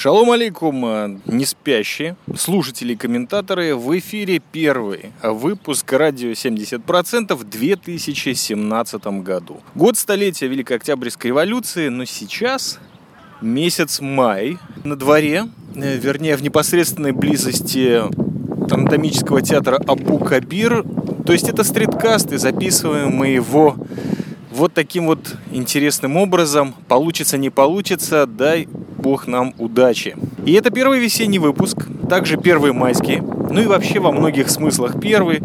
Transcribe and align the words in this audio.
Шалом 0.00 0.30
алейкум, 0.30 0.86
э, 0.86 1.18
не 1.26 1.44
спящие, 1.44 2.16
слушатели 2.34 2.94
и 2.94 2.96
комментаторы, 2.96 3.76
в 3.76 3.98
эфире 3.98 4.40
первый 4.50 5.12
выпуск 5.22 5.92
радио 5.92 6.30
70% 6.30 7.34
в 7.34 7.44
2017 7.44 9.22
году. 9.22 9.60
Год 9.74 9.98
столетия 9.98 10.48
Великой 10.48 10.78
Октябрьской 10.78 11.28
революции, 11.28 11.88
но 11.88 12.06
сейчас 12.06 12.78
месяц 13.42 14.00
май 14.00 14.56
на 14.84 14.96
дворе, 14.96 15.48
э, 15.74 15.98
вернее 15.98 16.36
в 16.36 16.42
непосредственной 16.42 17.12
близости 17.12 18.00
анатомического 18.72 19.42
театра 19.42 19.76
Абу 19.86 20.18
Кабир. 20.18 20.82
То 21.26 21.34
есть 21.34 21.46
это 21.46 21.62
стриткаст, 21.62 22.32
и 22.32 22.38
записываем 22.38 23.10
мы 23.10 23.28
его 23.28 23.76
вот 24.50 24.72
таким 24.72 25.08
вот 25.08 25.36
интересным 25.52 26.16
образом. 26.16 26.74
Получится, 26.88 27.36
не 27.36 27.50
получится, 27.50 28.26
дай 28.26 28.66
бог 29.00 29.26
нам 29.26 29.54
удачи. 29.58 30.16
И 30.44 30.52
это 30.52 30.70
первый 30.70 31.00
весенний 31.00 31.38
выпуск, 31.38 31.76
также 32.08 32.36
первый 32.36 32.72
майский, 32.72 33.20
ну 33.20 33.60
и 33.60 33.66
вообще 33.66 34.00
во 34.00 34.12
многих 34.12 34.50
смыслах 34.50 35.00
первый. 35.00 35.42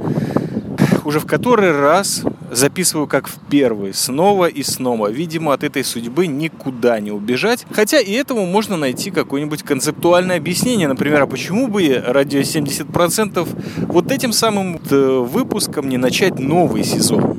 Уже 1.04 1.20
в 1.20 1.28
который 1.28 1.72
раз 1.72 2.24
записываю 2.52 3.08
как 3.08 3.28
в 3.28 3.38
первый, 3.50 3.94
снова 3.94 4.48
и 4.48 4.64
снова. 4.64 5.12
Видимо, 5.12 5.54
от 5.54 5.64
этой 5.64 5.84
судьбы 5.84 6.28
никуда 6.28 7.00
не 7.00 7.12
убежать. 7.12 7.66
Хотя 7.72 8.00
и 8.00 8.12
этому 8.14 8.46
можно 8.46 8.78
найти 8.78 9.12
какое-нибудь 9.12 9.64
концептуальное 9.64 10.38
объяснение. 10.38 10.88
Например, 10.88 11.24
а 11.24 11.28
почему 11.28 11.68
бы 11.68 12.04
радио 12.06 12.40
70% 12.40 13.48
вот 13.88 14.12
этим 14.12 14.32
самым 14.32 14.80
э, 14.90 14.96
выпуском 15.20 15.90
не 15.90 15.98
начать 15.98 16.40
новый 16.40 16.84
сезон? 16.84 17.38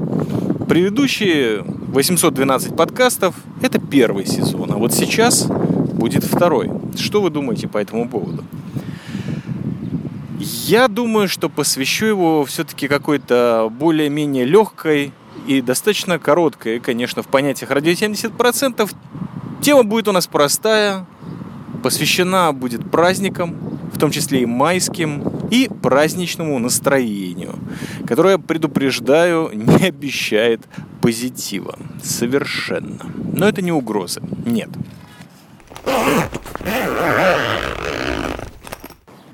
Предыдущие 0.69 1.63
812 1.63 2.77
подкастов– 2.77 3.35
это 3.63 3.79
первый 3.79 4.27
сезон, 4.27 4.73
а 4.73 4.77
вот 4.77 4.93
сейчас 4.93 5.49
будет 5.97 6.25
второй. 6.25 6.71
Что 6.97 7.21
вы 7.21 7.31
думаете 7.31 7.69
по 7.69 7.79
этому 7.79 8.09
поводу? 8.09 8.45
Я 10.39 10.89
думаю, 10.89 11.29
что 11.29 11.49
посвящу 11.49 12.07
его 12.07 12.45
все-таки 12.45 12.89
какой-то 12.89 13.73
более-менее 13.73 14.45
легкой 14.45 15.13
и 15.47 15.61
достаточно 15.61 16.19
короткой, 16.19 16.79
конечно, 16.79 17.23
в 17.23 17.27
понятиях 17.27 17.71
радио 17.71 17.93
70%. 17.93 18.91
Тема 19.63 19.83
будет 19.83 20.09
у 20.09 20.13
нас 20.13 20.27
простая, 20.27 21.07
посвящена 21.83 22.53
будет 22.53 22.91
праздникам, 22.91 23.57
в 23.93 23.99
том 23.99 24.11
числе 24.11 24.43
и 24.43 24.47
майским, 24.47 25.23
и 25.51 25.71
праздничному 25.83 26.59
настроению, 26.59 27.55
которое, 28.07 28.39
предупреждаю, 28.39 29.51
не 29.55 29.87
обещает 29.87 30.61
позитива. 31.01 31.79
Совершенно. 32.03 33.07
Но 33.33 33.49
это 33.49 33.63
не 33.63 33.73
угроза. 33.73 34.21
Нет. 34.45 34.69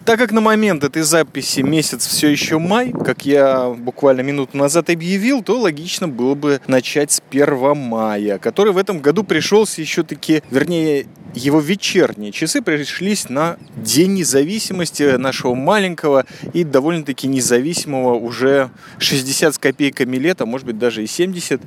Так 0.04 0.18
как 0.18 0.32
на 0.32 0.40
момент 0.40 0.82
этой 0.82 1.02
записи 1.02 1.60
месяц 1.60 2.06
все 2.06 2.28
еще 2.28 2.58
май, 2.58 2.92
как 2.92 3.24
я 3.24 3.70
буквально 3.70 4.22
минуту 4.22 4.56
назад 4.56 4.90
объявил, 4.90 5.42
то 5.42 5.60
логично 5.60 6.08
было 6.08 6.34
бы 6.34 6.60
начать 6.66 7.12
с 7.12 7.22
1 7.30 7.76
мая, 7.76 8.38
который 8.38 8.72
в 8.72 8.78
этом 8.78 8.98
году 8.98 9.22
пришелся 9.22 9.80
еще 9.80 10.02
таки, 10.02 10.42
вернее, 10.50 11.06
его 11.34 11.60
вечерние 11.60 12.32
часы 12.32 12.62
пришлись 12.62 13.28
на 13.28 13.56
День 13.76 14.14
независимости 14.14 15.16
нашего 15.16 15.54
маленького 15.54 16.26
и 16.52 16.64
довольно-таки 16.64 17.28
независимого 17.28 18.14
уже 18.14 18.70
60 18.98 19.54
с 19.54 19.58
копейками 19.58 20.16
лета, 20.16 20.46
может 20.46 20.66
быть 20.66 20.78
даже 20.78 21.04
и 21.04 21.06
70. 21.06 21.60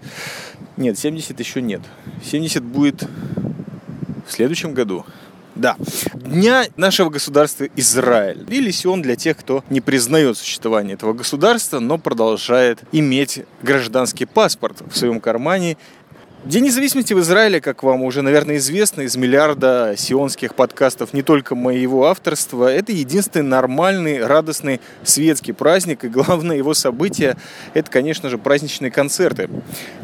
Нет, 0.75 0.99
70 0.99 1.39
еще 1.39 1.61
нет. 1.61 1.81
70 2.29 2.63
будет 2.63 3.07
в 4.25 4.31
следующем 4.31 4.73
году. 4.73 5.05
Да. 5.55 5.77
Дня 6.13 6.65
нашего 6.75 7.09
государства 7.09 7.65
Израиль. 7.77 8.45
Или 8.49 8.71
Сион 8.71 9.01
для 9.01 9.15
тех, 9.15 9.37
кто 9.37 9.63
не 9.69 9.79
признает 9.79 10.37
существование 10.37 10.95
этого 10.95 11.13
государства, 11.13 11.79
но 11.79 11.97
продолжает 11.97 12.79
иметь 12.91 13.43
гражданский 13.61 14.25
паспорт 14.25 14.81
в 14.85 14.97
своем 14.97 15.21
кармане 15.21 15.77
День 16.45 16.65
независимости 16.65 17.11
в 17.11 17.19
Израиле, 17.21 17.59
как 17.59 17.81
вам 17.81 18.03
уже, 18.03 18.21
наверное, 18.21 18.57
известно 18.57 19.01
из 19.01 19.15
миллиарда 19.15 19.95
сионских 19.97 20.53
подкастов 20.53 21.11
не 21.11 21.23
только 21.23 21.55
моего 21.55 22.05
авторства, 22.05 22.71
это 22.71 22.91
единственный 22.91 23.47
нормальный, 23.47 24.23
радостный 24.23 24.79
светский 25.03 25.53
праздник. 25.53 26.03
И 26.03 26.07
главное 26.07 26.55
его 26.55 26.75
событие– 26.75 27.35
это, 27.73 27.89
конечно 27.89 28.29
же, 28.29 28.37
праздничные 28.37 28.91
концерты. 28.91 29.49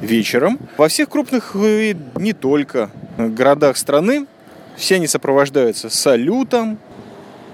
Вечером 0.02 0.58
во 0.78 0.88
всех 0.88 1.10
крупных 1.10 1.56
и 1.56 1.96
не 2.16 2.34
только 2.34 2.90
городах 3.20 3.78
страны 3.78 4.26
все 4.76 4.96
они 4.96 5.06
сопровождаются 5.06 5.92
салютом, 5.92 6.80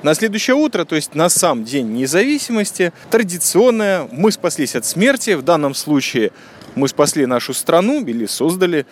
на 0.03 0.13
следующее 0.13 0.55
утро, 0.55 0.85
то 0.85 0.95
есть 0.95 1.15
на 1.15 1.27
сам 1.27 1.63
день 1.63 1.87
независимости, 1.91 2.93
традиционное 3.09 4.07
«мы 4.11 4.31
спаслись 4.31 4.75
от 4.75 4.85
смерти», 4.85 5.31
в 5.31 5.41
данном 5.41 5.73
случае 5.73 6.31
мы 6.77 6.87
спасли 6.87 7.25
нашу 7.25 7.53
страну 7.53 8.05
или 8.05 8.25
создали. 8.25 8.85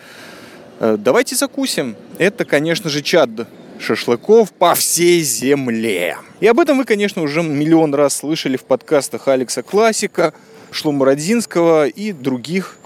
Э, 0.80 0.96
давайте 0.98 1.36
закусим. 1.36 1.96
Это, 2.18 2.44
конечно 2.44 2.90
же, 2.90 3.02
чад 3.02 3.30
шашлыков 3.78 4.52
по 4.52 4.74
всей 4.74 5.22
земле. 5.22 6.16
И 6.40 6.46
об 6.46 6.58
этом 6.60 6.78
вы, 6.78 6.84
конечно, 6.84 7.22
уже 7.22 7.42
миллион 7.42 7.94
раз 7.94 8.16
слышали 8.16 8.56
в 8.56 8.64
подкастах 8.64 9.28
Алекса 9.28 9.62
Классика, 9.62 10.34
Шлома 10.70 11.04
Родзинского 11.06 11.86
и 11.86 12.12
других 12.12 12.78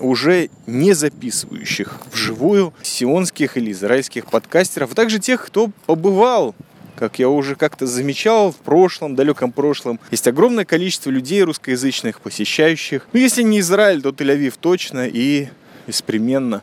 уже 0.00 0.50
не 0.66 0.92
записывающих 0.92 2.00
вживую 2.12 2.74
сионских 2.82 3.56
или 3.56 3.70
израильских 3.72 4.26
подкастеров, 4.26 4.92
а 4.92 4.94
также 4.94 5.18
тех, 5.18 5.46
кто 5.46 5.70
побывал 5.86 6.54
как 6.98 7.20
я 7.20 7.28
уже 7.28 7.54
как-то 7.54 7.86
замечал 7.86 8.50
в 8.50 8.56
прошлом, 8.56 9.14
далеком 9.14 9.52
прошлом, 9.52 10.00
есть 10.10 10.26
огромное 10.26 10.64
количество 10.64 11.10
людей 11.10 11.42
русскоязычных, 11.42 12.20
посещающих, 12.20 13.06
ну, 13.12 13.20
если 13.20 13.42
не 13.42 13.60
Израиль, 13.60 14.02
то 14.02 14.10
Тель-Авив 14.10 14.54
точно, 14.60 15.06
и 15.06 15.48
беспременно 15.86 16.62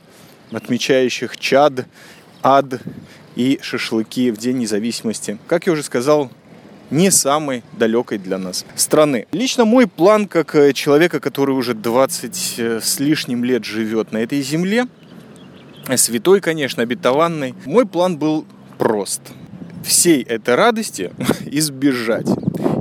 отмечающих 0.51 1.37
Чад, 1.37 1.85
Ад 2.43 2.81
и 3.35 3.59
шашлыки 3.61 4.29
в 4.31 4.37
День 4.37 4.57
независимости. 4.57 5.37
Как 5.47 5.67
я 5.67 5.73
уже 5.73 5.83
сказал, 5.83 6.29
не 6.91 7.11
самой 7.11 7.63
далекой 7.71 8.17
для 8.17 8.37
нас 8.37 8.65
страны. 8.75 9.27
Лично 9.31 9.65
мой 9.65 9.87
план, 9.87 10.27
как 10.27 10.53
э, 10.53 10.73
человека, 10.73 11.19
который 11.19 11.55
уже 11.55 11.73
20 11.73 12.55
э, 12.57 12.79
с 12.81 12.99
лишним 12.99 13.43
лет 13.43 13.63
живет 13.63 14.11
на 14.11 14.17
этой 14.17 14.41
земле, 14.41 14.85
святой, 15.95 16.41
конечно, 16.41 16.83
обетованный, 16.83 17.55
мой 17.65 17.85
план 17.85 18.17
был 18.17 18.45
прост– 18.77 19.21
всей 19.85 20.23
этой 20.23 20.55
радости 20.55 21.11
избежать 21.45 22.27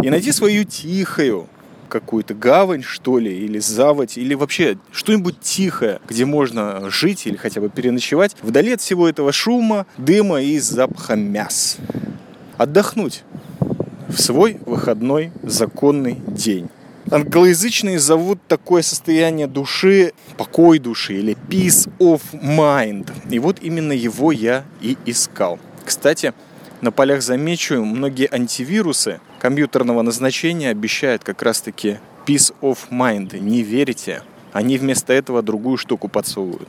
и 0.02 0.10
найти 0.10 0.32
свою 0.32 0.64
тихую 0.64 1.48
какую-то 1.88 2.34
гавань, 2.34 2.82
что 2.82 3.18
ли, 3.18 3.32
или 3.44 3.60
заводь, 3.60 4.18
или 4.18 4.34
вообще 4.34 4.78
что-нибудь 4.90 5.38
тихое, 5.40 6.00
где 6.08 6.24
можно 6.24 6.90
жить 6.90 7.26
или 7.26 7.36
хотя 7.36 7.60
бы 7.60 7.68
переночевать, 7.68 8.34
вдали 8.42 8.72
от 8.72 8.80
всего 8.80 9.08
этого 9.08 9.32
шума, 9.32 9.86
дыма 9.96 10.42
и 10.42 10.58
запаха 10.58 11.14
мяс. 11.14 11.76
Отдохнуть 12.56 13.22
в 14.08 14.20
свой 14.20 14.58
выходной 14.66 15.30
законный 15.42 16.16
день. 16.26 16.68
Англоязычные 17.10 17.98
зовут 17.98 18.40
такое 18.48 18.82
состояние 18.82 19.46
души 19.46 20.14
покой 20.36 20.78
души 20.78 21.14
или 21.14 21.36
peace 21.48 21.88
of 22.00 22.22
mind. 22.32 23.12
И 23.30 23.38
вот 23.38 23.58
именно 23.60 23.92
его 23.92 24.32
я 24.32 24.64
и 24.80 24.96
искал. 25.04 25.58
Кстати, 25.84 26.32
на 26.84 26.92
полях 26.92 27.22
замечу, 27.22 27.82
многие 27.82 28.28
антивирусы 28.30 29.18
компьютерного 29.40 30.02
назначения 30.02 30.68
обещают 30.68 31.24
как 31.24 31.42
раз-таки 31.42 31.98
peace 32.26 32.54
of 32.60 32.78
mind. 32.90 33.38
Не 33.38 33.62
верите? 33.62 34.22
Они 34.52 34.76
вместо 34.76 35.14
этого 35.14 35.42
другую 35.42 35.78
штуку 35.78 36.08
подсовывают. 36.08 36.68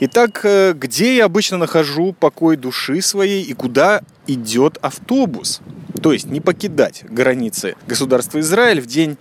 Итак, 0.00 0.40
э, 0.44 0.72
где 0.72 1.16
я 1.16 1.26
обычно 1.26 1.58
нахожу 1.58 2.14
покой 2.14 2.56
души 2.56 3.02
своей 3.02 3.42
и 3.42 3.52
куда 3.52 4.00
идет 4.26 4.78
автобус? 4.80 5.60
То 6.02 6.14
есть 6.14 6.26
не 6.26 6.40
покидать 6.40 7.04
границы 7.06 7.76
государства 7.86 8.40
Израиль 8.40 8.80
в 8.80 8.86
день 8.86 9.18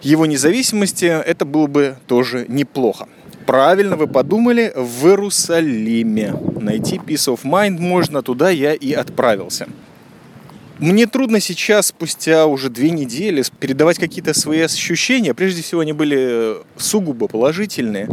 его 0.00 0.26
независимости, 0.26 1.06
это 1.06 1.44
было 1.44 1.66
бы 1.66 1.96
тоже 2.06 2.46
неплохо. 2.48 3.08
Правильно 3.48 3.96
вы 3.96 4.06
подумали, 4.08 4.74
в 4.76 5.06
Иерусалиме. 5.06 6.34
Найти 6.60 6.96
Peace 6.96 7.34
of 7.34 7.44
Mind 7.44 7.80
можно, 7.80 8.20
туда 8.20 8.50
я 8.50 8.74
и 8.74 8.92
отправился. 8.92 9.66
Мне 10.78 11.06
трудно 11.06 11.40
сейчас, 11.40 11.86
спустя 11.86 12.44
уже 12.44 12.68
две 12.68 12.90
недели, 12.90 13.42
передавать 13.58 13.98
какие-то 13.98 14.34
свои 14.34 14.60
ощущения. 14.60 15.32
Прежде 15.32 15.62
всего, 15.62 15.80
они 15.80 15.94
были 15.94 16.18
э, 16.20 16.62
сугубо 16.76 17.26
положительные, 17.26 18.10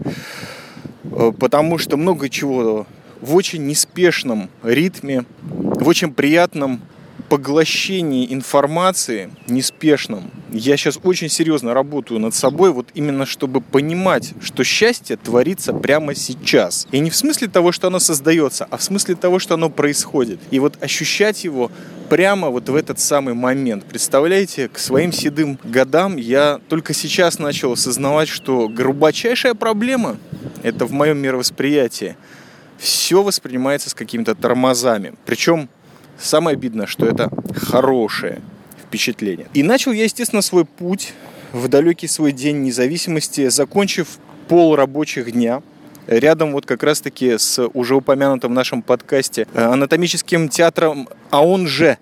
э, 1.04 1.34
потому 1.38 1.80
что 1.80 1.98
много 1.98 2.30
чего 2.30 2.88
в 3.20 3.36
очень 3.36 3.68
неспешном 3.68 4.50
ритме, 4.64 5.26
в 5.42 5.86
очень 5.86 6.14
приятном 6.14 6.80
поглощении 7.28 8.34
информации, 8.34 9.30
неспешном, 9.50 10.32
я 10.56 10.78
сейчас 10.78 10.98
очень 11.04 11.30
серьезно 11.30 11.74
работаю 11.74 12.20
над 12.20 12.34
собой, 12.34 12.72
вот 12.72 12.88
именно 12.94 13.26
чтобы 13.26 13.60
понимать, 13.60 14.34
что 14.42 14.64
счастье 14.64 15.18
творится 15.18 15.74
прямо 15.74 16.16
сейчас. 16.16 16.88
И 16.92 17.00
не 17.00 17.10
в 17.10 17.16
смысле 17.16 17.50
того, 17.50 17.74
что 17.74 17.88
оно 17.88 18.00
создается, 18.00 18.66
а 18.70 18.78
в 18.78 18.84
смысле 18.84 19.16
того, 19.16 19.40
что 19.40 19.56
оно 19.56 19.70
происходит. 19.70 20.40
И 20.52 20.60
вот 20.60 20.82
ощущать 20.82 21.44
его 21.44 21.72
прямо 22.10 22.50
вот 22.50 22.70
в 22.70 22.76
этот 22.76 23.00
самый 23.00 23.34
момент. 23.34 23.84
Представляете, 23.84 24.70
к 24.70 24.80
своим 24.80 25.12
седым 25.12 25.60
годам 25.64 26.16
я 26.16 26.62
только 26.70 26.94
сейчас 26.94 27.38
начал 27.38 27.74
осознавать, 27.74 28.30
что 28.30 28.70
глубочайшая 28.70 29.56
проблема– 29.56 30.18
это 30.64 30.86
в 30.86 30.94
моем 30.94 31.18
мировосприятии. 31.18 32.16
Все 32.78 33.24
воспринимается 33.24 33.90
с 33.90 33.94
какими-то 33.94 34.36
тормозами. 34.36 35.16
Причем 35.26 35.68
самое 36.18 36.56
обидное, 36.56 36.88
что 36.88 37.06
это 37.06 37.30
хорошее 37.56 38.42
впечатление. 38.88 39.48
И 39.54 39.64
начал 39.64 39.92
я, 39.92 40.04
естественно, 40.04 40.42
свой 40.42 40.66
путь 40.66 41.14
в 41.52 41.68
далекий 41.68 42.08
свой 42.08 42.32
день 42.32 42.62
независимости, 42.62 43.50
закончив 43.50 44.20
пол 44.48 44.76
рабочих 44.76 45.32
дня– 45.32 45.62
рядом 46.08 46.52
вот 46.52 46.66
как 46.66 46.84
раз-таки 46.84 47.38
с 47.38 47.68
уже 47.70 47.96
упомянутым 47.96 48.52
в 48.52 48.56
нашем 48.56 48.82
подкасте 48.82 49.48
э, 49.54 49.64
анатомическим 49.64 50.50
театром, 50.50 51.10
а 51.30 51.46
он 51.46 51.68
же 51.68 51.98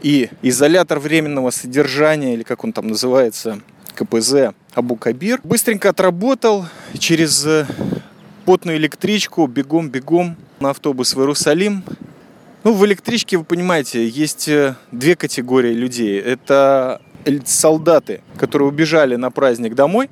и 0.00 0.30
изолятор 0.42 1.00
временного 1.00 1.50
содержания, 1.50 2.34
или 2.34 2.42
как 2.42 2.64
он 2.64 2.72
там 2.72 2.88
называется, 2.88 3.60
КПЗ 3.94 4.54
Абу 4.74 4.96
Кабир. 4.96 5.40
Быстренько 5.42 5.88
отработал 5.88 6.66
через 6.98 7.44
э, 7.44 7.66
потную 8.44 8.78
электричку, 8.78 9.46
бегом-бегом 9.46 10.36
на 10.60 10.70
автобус 10.70 11.14
в 11.14 11.20
Иерусалим. 11.20 11.82
Ну, 12.68 12.74
в 12.74 12.84
электричке, 12.84 13.38
вы 13.38 13.44
понимаете, 13.44 14.06
есть 14.06 14.46
э, 14.46 14.74
две 14.92 15.16
категории 15.16 15.72
людей. 15.72 16.20
Это 16.20 17.00
солдаты, 17.46 18.20
которые 18.36 18.68
убежали 18.68 19.16
на 19.16 19.30
праздник 19.30 19.74
домой, 19.74 20.10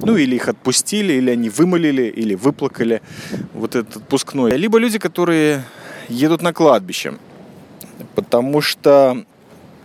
ну 0.00 0.16
или 0.16 0.34
их 0.34 0.48
отпустили, 0.48 1.12
или 1.12 1.30
они 1.30 1.48
вымолили, 1.48 2.02
или 2.08 2.34
выплакали 2.34 3.02
вот 3.54 3.76
этот 3.76 3.98
отпускной. 3.98 4.50
Либо 4.56 4.78
люди, 4.78 4.98
которые 4.98 5.62
едут 6.08 6.42
на 6.42 6.52
кладбище. 6.52 7.18
Потому 8.16 8.60
что 8.60 9.24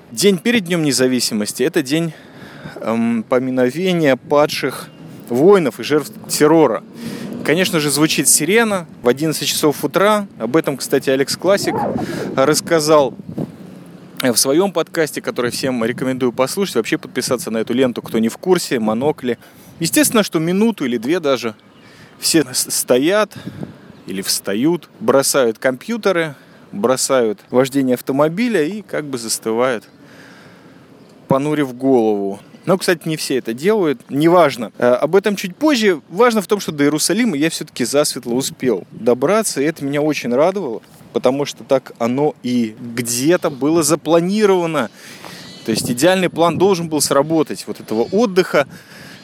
день 0.10 0.40
перед 0.40 0.64
Днем 0.64 0.82
независимости– 0.82 1.62
это 1.70 1.84
день 1.84 2.14
эм, 2.78 3.26
поминовения 3.30 4.16
падших 4.16 4.90
воинов 5.30 5.80
и 5.80 5.84
жертв 5.84 6.14
террора. 6.30 6.84
Конечно 7.48 7.80
же, 7.80 7.90
звучит 7.92 8.28
сирена 8.28 8.88
в 9.02 9.08
11 9.08 9.48
часов 9.48 9.82
утра. 9.82 10.28
Об 10.38 10.58
этом, 10.58 10.76
кстати, 10.76 11.10
Алекс 11.10 11.38
Классик 11.38 11.76
рассказал 12.36 13.16
в 14.22 14.36
своем 14.36 14.74
подкасте, 14.74 15.22
который 15.22 15.50
всем 15.50 15.86
рекомендую 15.86 16.34
послушать. 16.34 16.76
Вообще 16.76 16.98
подписаться 16.98 17.50
на 17.50 17.60
эту 17.60 17.74
ленту, 17.74 18.02
кто 18.02 18.20
не 18.20 18.28
в 18.28 18.38
курсе, 18.38 18.80
монокли. 18.80 19.38
Естественно, 19.80 20.24
что 20.24 20.40
минуту 20.40 20.84
или 20.84 20.98
две 20.98 21.22
даже 21.22 21.56
все 22.20 22.46
стоят 22.52 23.34
или 24.08 24.22
встают, 24.22 24.90
бросают 25.00 25.58
компьютеры, 25.58 26.36
бросают 26.74 27.40
вождение 27.50 27.94
автомобиля 27.94 28.62
и 28.62 28.82
как 28.82 29.06
бы 29.06 29.18
застывают, 29.18 29.86
понурив 31.30 31.74
голову. 31.74 32.42
Но, 32.68 32.78
кстати, 32.78 33.08
не 33.08 33.16
все 33.16 33.38
это 33.38 33.54
делают. 33.54 34.02
Неважно. 34.10 34.74
Э, 34.78 34.90
об 34.90 35.16
этом 35.16 35.38
чуть 35.38 35.56
позже. 35.56 36.02
Важно 36.10 36.42
в 36.42 36.48
том, 36.48 36.60
что 36.60 36.74
до 36.74 36.84
Иерусалима 36.84 37.38
я 37.38 37.50
все-таки 37.50 37.86
засветло 37.86 38.34
успел 38.34 38.84
добраться, 38.92 39.62
и 39.62 39.64
это 39.64 39.86
меня 39.86 40.02
очень 40.02 40.36
радовало, 40.36 40.82
потому 41.14 41.46
что 41.46 41.64
так 41.64 41.94
оно 41.98 42.36
и 42.44 42.76
где-то 42.78 43.50
было 43.50 43.84
запланировано. 43.84 44.90
То 45.64 45.72
есть 45.72 45.90
идеальный 45.90 46.30
план 46.30 46.58
должен 46.58 46.90
был 46.90 47.00
сработать. 47.00 47.64
Вот 47.68 47.80
этого 47.80 48.04
отдыха 48.12 48.68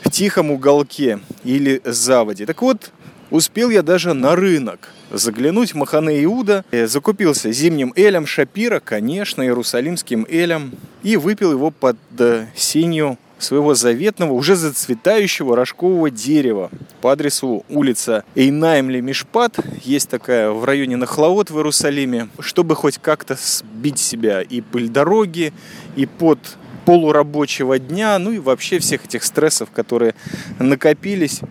в 0.06 0.10
тихом 0.10 0.50
уголке 0.50 1.20
или 1.44 1.82
заводе. 1.84 2.46
Так 2.46 2.62
вот, 2.62 2.92
успел 3.30 3.70
я 3.72 3.82
даже 3.82 4.14
на 4.14 4.38
рынок 4.38 4.88
заглянуть 5.12 5.74
в 5.74 5.76
Махане 5.76 6.24
Иуда, 6.24 6.64
закупился 6.72 7.52
зимним 7.52 7.92
элем 7.98 8.26
Шапира, 8.26 8.80
конечно, 8.80 9.42
иерусалимским 9.42 10.26
элем, 10.30 10.72
и 11.04 11.18
выпил 11.18 11.52
его 11.52 11.72
под 11.72 11.98
э, 12.18 12.48
синюю 12.56 13.18
своего 13.44 13.76
заветного, 13.76 14.34
уже 14.34 14.56
зацветающего 14.56 15.56
рожкового 15.56 16.10
дерева 16.10 16.70
по 17.02 17.12
адресу 17.12 17.66
улица 17.70 18.24
Эйнаймли 18.36 19.00
Мишпат. 19.02 19.60
Есть 19.84 20.10
такая 20.10 20.52
в 20.52 20.64
районе 20.66 20.98
Нахлаот 20.98 21.50
в 21.50 21.58
Иерусалиме. 21.58 22.30
Чтобы 22.40 22.76
хоть 22.76 22.98
как-то 22.98 23.38
сбить 23.40 24.00
себя 24.00 24.42
и 24.42 24.62
пыль 24.62 24.90
дороги, 24.90 25.54
и 25.96 26.06
под 26.06 26.40
полурабочего 26.86 27.80
дня, 27.80 28.18
ну 28.20 28.32
и 28.32 28.40
вообще 28.40 28.80
всех 28.80 29.06
этих 29.06 29.24
стрессов, 29.24 29.70
которые 29.72 30.16
накопились, 30.60 31.42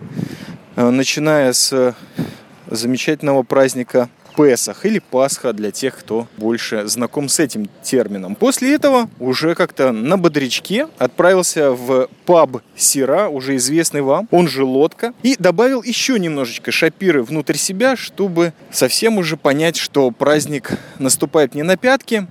э, 0.77 0.91
начиная 0.91 1.53
с 1.53 1.95
замечательного 2.71 3.43
праздника 3.43 4.09
Песах 4.37 4.87
или 4.87 4.99
Пасха 4.99 5.53
для 5.53 5.71
тех, 5.71 5.99
кто 5.99 6.27
больше 6.37 6.87
знаком 6.87 7.29
с 7.29 7.39
этим 7.41 7.69
термином. 7.83 8.35
После 8.35 8.75
этого 8.75 9.09
уже 9.19 9.55
как-то 9.55 9.93
на 9.93 10.19
бодрячке 10.19 10.89
отправился 10.99 11.73
в 11.73 12.09
паб 12.25 12.63
Сира, 12.77 13.29
уже 13.29 13.57
известный 13.57 14.03
вам, 14.03 14.29
он 14.31 14.49
же 14.49 14.65
лодка, 14.65 15.13
и 15.23 15.37
добавил 15.39 15.83
еще 15.83 16.19
немножечко 16.19 16.73
шапиры 16.73 17.23
внутрь 17.23 17.57
себя, 17.57 17.97
чтобы 17.97 18.53
совсем 18.71 19.19
уже 19.19 19.37
понять, 19.37 19.77
что 19.77 20.11
праздник 20.11 20.73
наступает 20.99 21.55
не 21.55 21.63
на 21.63 21.77
пятки, 21.77 22.27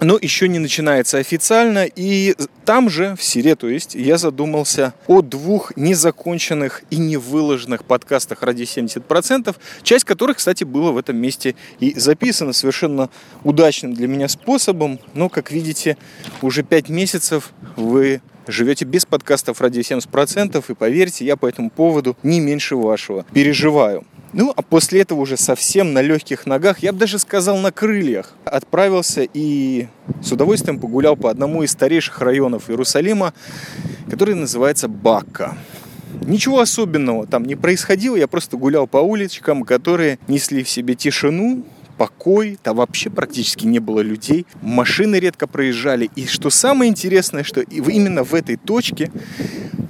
но 0.00 0.18
еще 0.20 0.48
не 0.48 0.58
начинается 0.58 1.18
официально. 1.18 1.84
И 1.84 2.34
там 2.64 2.88
же, 2.88 3.14
в 3.16 3.22
Сире, 3.22 3.54
то 3.54 3.68
есть, 3.68 3.94
я 3.94 4.18
задумался 4.18 4.94
о 5.06 5.22
двух 5.22 5.76
незаконченных 5.76 6.82
и 6.90 6.96
невыложенных 6.96 7.84
подкастах 7.84 8.42
ради 8.42 8.62
70%, 8.62 9.54
часть 9.82 10.04
которых, 10.04 10.38
кстати, 10.38 10.64
была 10.64 10.92
в 10.92 10.98
этом 10.98 11.16
месте 11.16 11.54
и 11.78 11.98
записана 11.98 12.52
совершенно 12.52 13.10
удачным 13.44 13.94
для 13.94 14.08
меня 14.08 14.28
способом. 14.28 14.98
Но, 15.14 15.28
как 15.28 15.50
видите, 15.50 15.96
уже 16.42 16.62
5 16.62 16.88
месяцев 16.88 17.52
вы 17.76 18.20
живете 18.50 18.84
без 18.84 19.06
подкастов 19.06 19.60
ради 19.60 19.80
70%, 19.80 20.64
и 20.68 20.74
поверьте, 20.74 21.24
я 21.24 21.36
по 21.36 21.46
этому 21.46 21.70
поводу 21.70 22.16
не 22.22 22.40
меньше 22.40 22.76
вашего 22.76 23.24
переживаю. 23.32 24.04
Ну, 24.32 24.52
а 24.54 24.62
после 24.62 25.00
этого 25.00 25.20
уже 25.20 25.36
совсем 25.36 25.92
на 25.92 26.02
легких 26.02 26.46
ногах, 26.46 26.78
я 26.80 26.92
бы 26.92 26.98
даже 26.98 27.18
сказал 27.18 27.58
на 27.58 27.72
крыльях, 27.72 28.34
отправился 28.44 29.26
и 29.32 29.88
с 30.22 30.30
удовольствием 30.30 30.78
погулял 30.78 31.16
по 31.16 31.30
одному 31.30 31.64
из 31.64 31.72
старейших 31.72 32.20
районов 32.20 32.70
Иерусалима, 32.70 33.34
который 34.08 34.36
называется 34.36 34.86
Бакка. 34.86 35.56
Ничего 36.22 36.60
особенного 36.60 37.26
там 37.26 37.44
не 37.44 37.56
происходило, 37.56 38.14
я 38.14 38.28
просто 38.28 38.56
гулял 38.56 38.86
по 38.86 38.98
уличкам, 38.98 39.64
которые 39.64 40.18
несли 40.28 40.62
в 40.62 40.68
себе 40.68 40.94
тишину, 40.94 41.64
покой, 42.00 42.58
там 42.62 42.78
вообще 42.78 43.10
практически 43.10 43.66
не 43.66 43.78
было 43.78 44.00
людей, 44.00 44.46
машины 44.62 45.16
редко 45.16 45.46
проезжали. 45.46 46.08
И 46.16 46.26
что 46.26 46.48
самое 46.48 46.90
интересное, 46.90 47.44
что 47.44 47.60
именно 47.60 48.24
в 48.24 48.32
этой 48.32 48.56
точке 48.56 49.12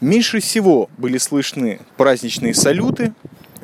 меньше 0.01 0.41
всего 0.41 0.91
были 0.99 1.19
слышны 1.19 1.79
праздничные 1.97 2.53
салюты, 2.53 3.13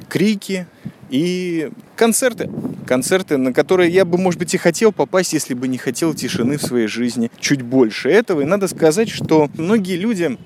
крики 0.09 0.69
и 1.11 1.71
концерты. 1.97 2.49
Концерты, 2.87 3.37
на 3.37 3.53
которые 3.53 3.91
я 3.91 4.05
бы, 4.05 4.17
может 4.17 4.39
быть, 4.39 4.55
и 4.55 4.59
хотел 4.59 4.93
попасть, 4.93 5.33
если 5.33 5.55
бы 5.55 5.67
не 5.67 5.79
хотел 5.79 6.15
тишины 6.15 6.57
в 6.57 6.63
своей 6.63 6.87
жизни 6.87 7.33
чуть 7.41 7.63
больше 7.63 8.11
этого. 8.11 8.43
И 8.43 8.45
надо 8.45 8.69
сказать, 8.69 9.09
что 9.09 9.51
многие 9.57 9.97
люди 9.97 10.39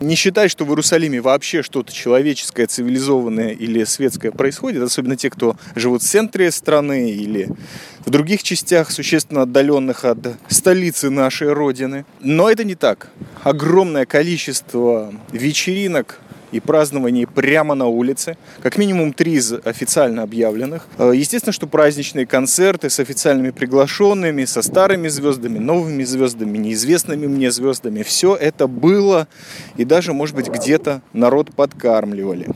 не 0.00 0.14
считают, 0.14 0.52
что 0.52 0.64
в 0.64 0.68
Иерусалиме 0.68 1.20
вообще 1.20 1.62
что-то 1.62 1.92
человеческое, 1.92 2.66
цивилизованное 2.66 3.50
или 3.50 3.84
светское 3.84 4.30
происходит, 4.30 4.82
особенно 4.82 5.16
те, 5.16 5.30
кто 5.30 5.56
живут 5.74 6.02
в 6.02 6.06
центре 6.06 6.50
страны 6.50 7.10
или 7.10 7.48
в 8.04 8.10
других 8.10 8.42
частях, 8.42 8.90
существенно 8.90 9.42
отдаленных 9.42 10.04
от 10.04 10.18
столицы 10.48 11.10
нашей 11.10 11.52
Родины. 11.52 12.04
Но 12.20 12.50
это 12.50 12.64
не 12.64 12.74
так. 12.74 13.10
Огромное 13.42 14.06
количество 14.06 15.12
вечеринок, 15.32 16.20
и 16.52 16.60
празднований 16.60 17.26
прямо 17.26 17.74
на 17.74 17.86
улице. 17.86 18.36
Как 18.62 18.78
минимум 18.78 19.12
три 19.12 19.34
из 19.34 19.52
официально 19.52 20.22
объявленных. 20.22 20.86
Э, 20.98 21.12
естественно, 21.14 21.52
что 21.52 21.66
праздничные 21.66 22.26
концерты 22.26 22.90
с 22.90 23.00
официальными 23.00 23.50
приглашенными, 23.50 24.44
со 24.44 24.62
старыми 24.62 25.08
звездами, 25.08 25.58
новыми 25.58 26.04
звездами, 26.04 26.58
неизвестными 26.58 27.26
мне 27.26 27.50
звездами. 27.50 28.02
Все 28.02 28.34
это 28.34 28.66
было. 28.66 29.28
И 29.76 29.84
даже, 29.84 30.12
может 30.12 30.34
быть, 30.34 30.48
где-то 30.48 31.02
народ 31.12 31.54
подкармливали. 31.54 32.48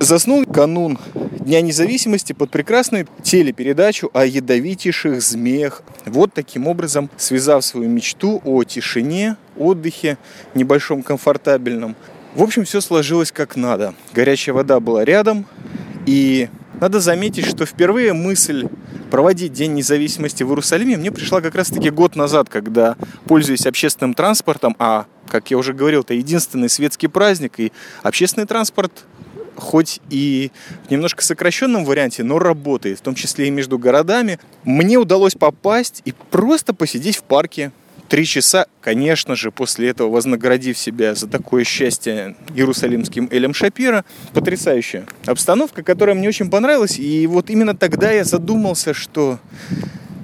Заснул 0.00 0.44
канун 0.44 0.98
Дня 1.44 1.60
независимости 1.60 2.32
под 2.32 2.52
прекрасную 2.52 3.08
телепередачу 3.24 4.10
о 4.14 4.24
ядовитейших 4.24 5.20
змеях. 5.20 5.82
Вот 6.06 6.32
таким 6.32 6.68
образом, 6.68 7.10
связав 7.16 7.64
свою 7.64 7.88
мечту 7.88 8.40
о 8.44 8.62
тишине, 8.62 9.36
отдыхе, 9.58 10.18
небольшом 10.54 11.02
комфортабельном, 11.02 11.96
в 12.34 12.42
общем, 12.42 12.64
все 12.64 12.80
сложилось 12.80 13.32
как 13.32 13.56
надо. 13.56 13.94
Горячая 14.14 14.54
вода 14.54 14.80
была 14.80 15.04
рядом, 15.04 15.46
и 16.06 16.48
надо 16.80 17.00
заметить, 17.00 17.46
что 17.46 17.66
впервые 17.66 18.12
мысль 18.12 18.68
проводить 19.10 19.52
День 19.52 19.74
независимости 19.74 20.42
в 20.42 20.48
Иерусалиме 20.48 20.96
мне 20.96 21.12
пришла 21.12 21.40
как 21.40 21.54
раз-таки 21.54 21.90
год 21.90 22.16
назад, 22.16 22.48
когда, 22.48 22.96
пользуясь 23.26 23.66
общественным 23.66 24.14
транспортом, 24.14 24.74
а 24.78 25.06
Как 25.28 25.50
я 25.50 25.58
уже 25.58 25.72
говорил, 25.72 26.00
это 26.00 26.14
единственный 26.14 26.68
светский 26.68 27.08
праздник, 27.08 27.60
и 27.60 27.72
общественный 28.02 28.46
транспорт 28.46 29.04
хоть 29.54 30.00
и 30.10 30.50
в 30.86 30.90
немножко 30.90 31.22
сокращенном 31.22 31.84
варианте, 31.84 32.24
но 32.24 32.38
работает, 32.38 32.98
в 32.98 33.02
том 33.02 33.14
числе 33.14 33.48
и 33.48 33.50
между 33.50 33.78
городами. 33.78 34.38
Мне 34.64 34.96
удалось 34.96 35.34
попасть 35.34 36.02
и 36.04 36.12
просто 36.30 36.74
посидеть 36.74 37.16
в 37.16 37.22
парке 37.22 37.70
три 38.12 38.26
часа, 38.26 38.66
конечно 38.82 39.34
же, 39.36 39.50
после 39.50 39.88
этого 39.88 40.10
вознаградив 40.10 40.76
себя 40.76 41.14
за 41.14 41.26
такое 41.26 41.64
счастье 41.64 42.36
иерусалимским 42.54 43.26
Элем 43.32 43.54
Шапира. 43.54 44.04
Потрясающая 44.34 45.06
обстановка, 45.24 45.82
которая 45.82 46.14
мне 46.14 46.28
очень 46.28 46.50
понравилась. 46.50 46.98
И 46.98 47.26
вот 47.26 47.48
именно 47.48 47.74
тогда 47.74 48.12
я 48.12 48.24
задумался, 48.24 48.92
что 48.92 49.38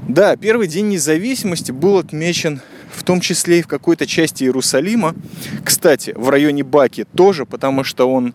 да, 0.07 0.37
первый 0.37 0.69
день 0.69 0.89
независимости 0.89 1.73
был 1.73 1.97
отмечен 1.97 2.61
в 2.95 3.05
том 3.05 3.23
числе 3.23 3.61
и 3.61 3.63
в 3.63 3.67
какой-то 3.67 4.07
части 4.07 4.45
Иерусалима. 4.45 5.15
Кстати, 5.65 6.13
в 6.15 6.29
районе 6.29 6.65
Баки 6.65 7.07
тоже, 7.17 7.47
потому 7.47 7.85
что 7.85 8.13
он, 8.13 8.35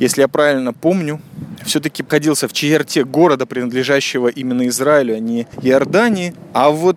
если 0.00 0.22
я 0.22 0.28
правильно 0.28 0.72
помню, 0.72 1.20
все-таки 1.64 2.02
находился 2.02 2.48
в 2.48 2.52
черте 2.52 3.04
города, 3.04 3.46
принадлежащего 3.46 4.26
именно 4.26 4.66
Израилю, 4.66 5.14
а 5.14 5.20
не 5.20 5.46
Иордании. 5.62 6.34
А 6.52 6.70
вот 6.70 6.96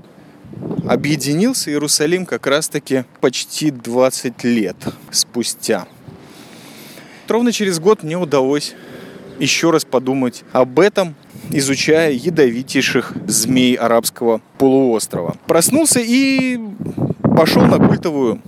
объединился 0.88 1.72
Иерусалим 1.72 2.26
как 2.26 2.48
раз-таки 2.48 3.06
почти 3.20 3.72
20 3.72 4.44
лет 4.44 4.76
спустя. 5.12 5.88
Ровно 7.28 7.52
через 7.52 7.80
год 7.80 8.04
мне 8.04 8.18
удалось 8.18 8.76
еще 9.40 9.72
раз 9.72 9.86
подумать 9.86 10.44
об 10.52 10.80
этом, 10.80 11.16
изучая 11.50 12.12
ядовитейших 12.12 13.14
змей 13.28 13.76
арабского 13.76 14.42
полуострова. 14.58 15.36
Проснулся 15.48 16.00
и 16.00 16.60
пошел 17.36 17.64
на 17.64 17.78
культовую 17.78 18.42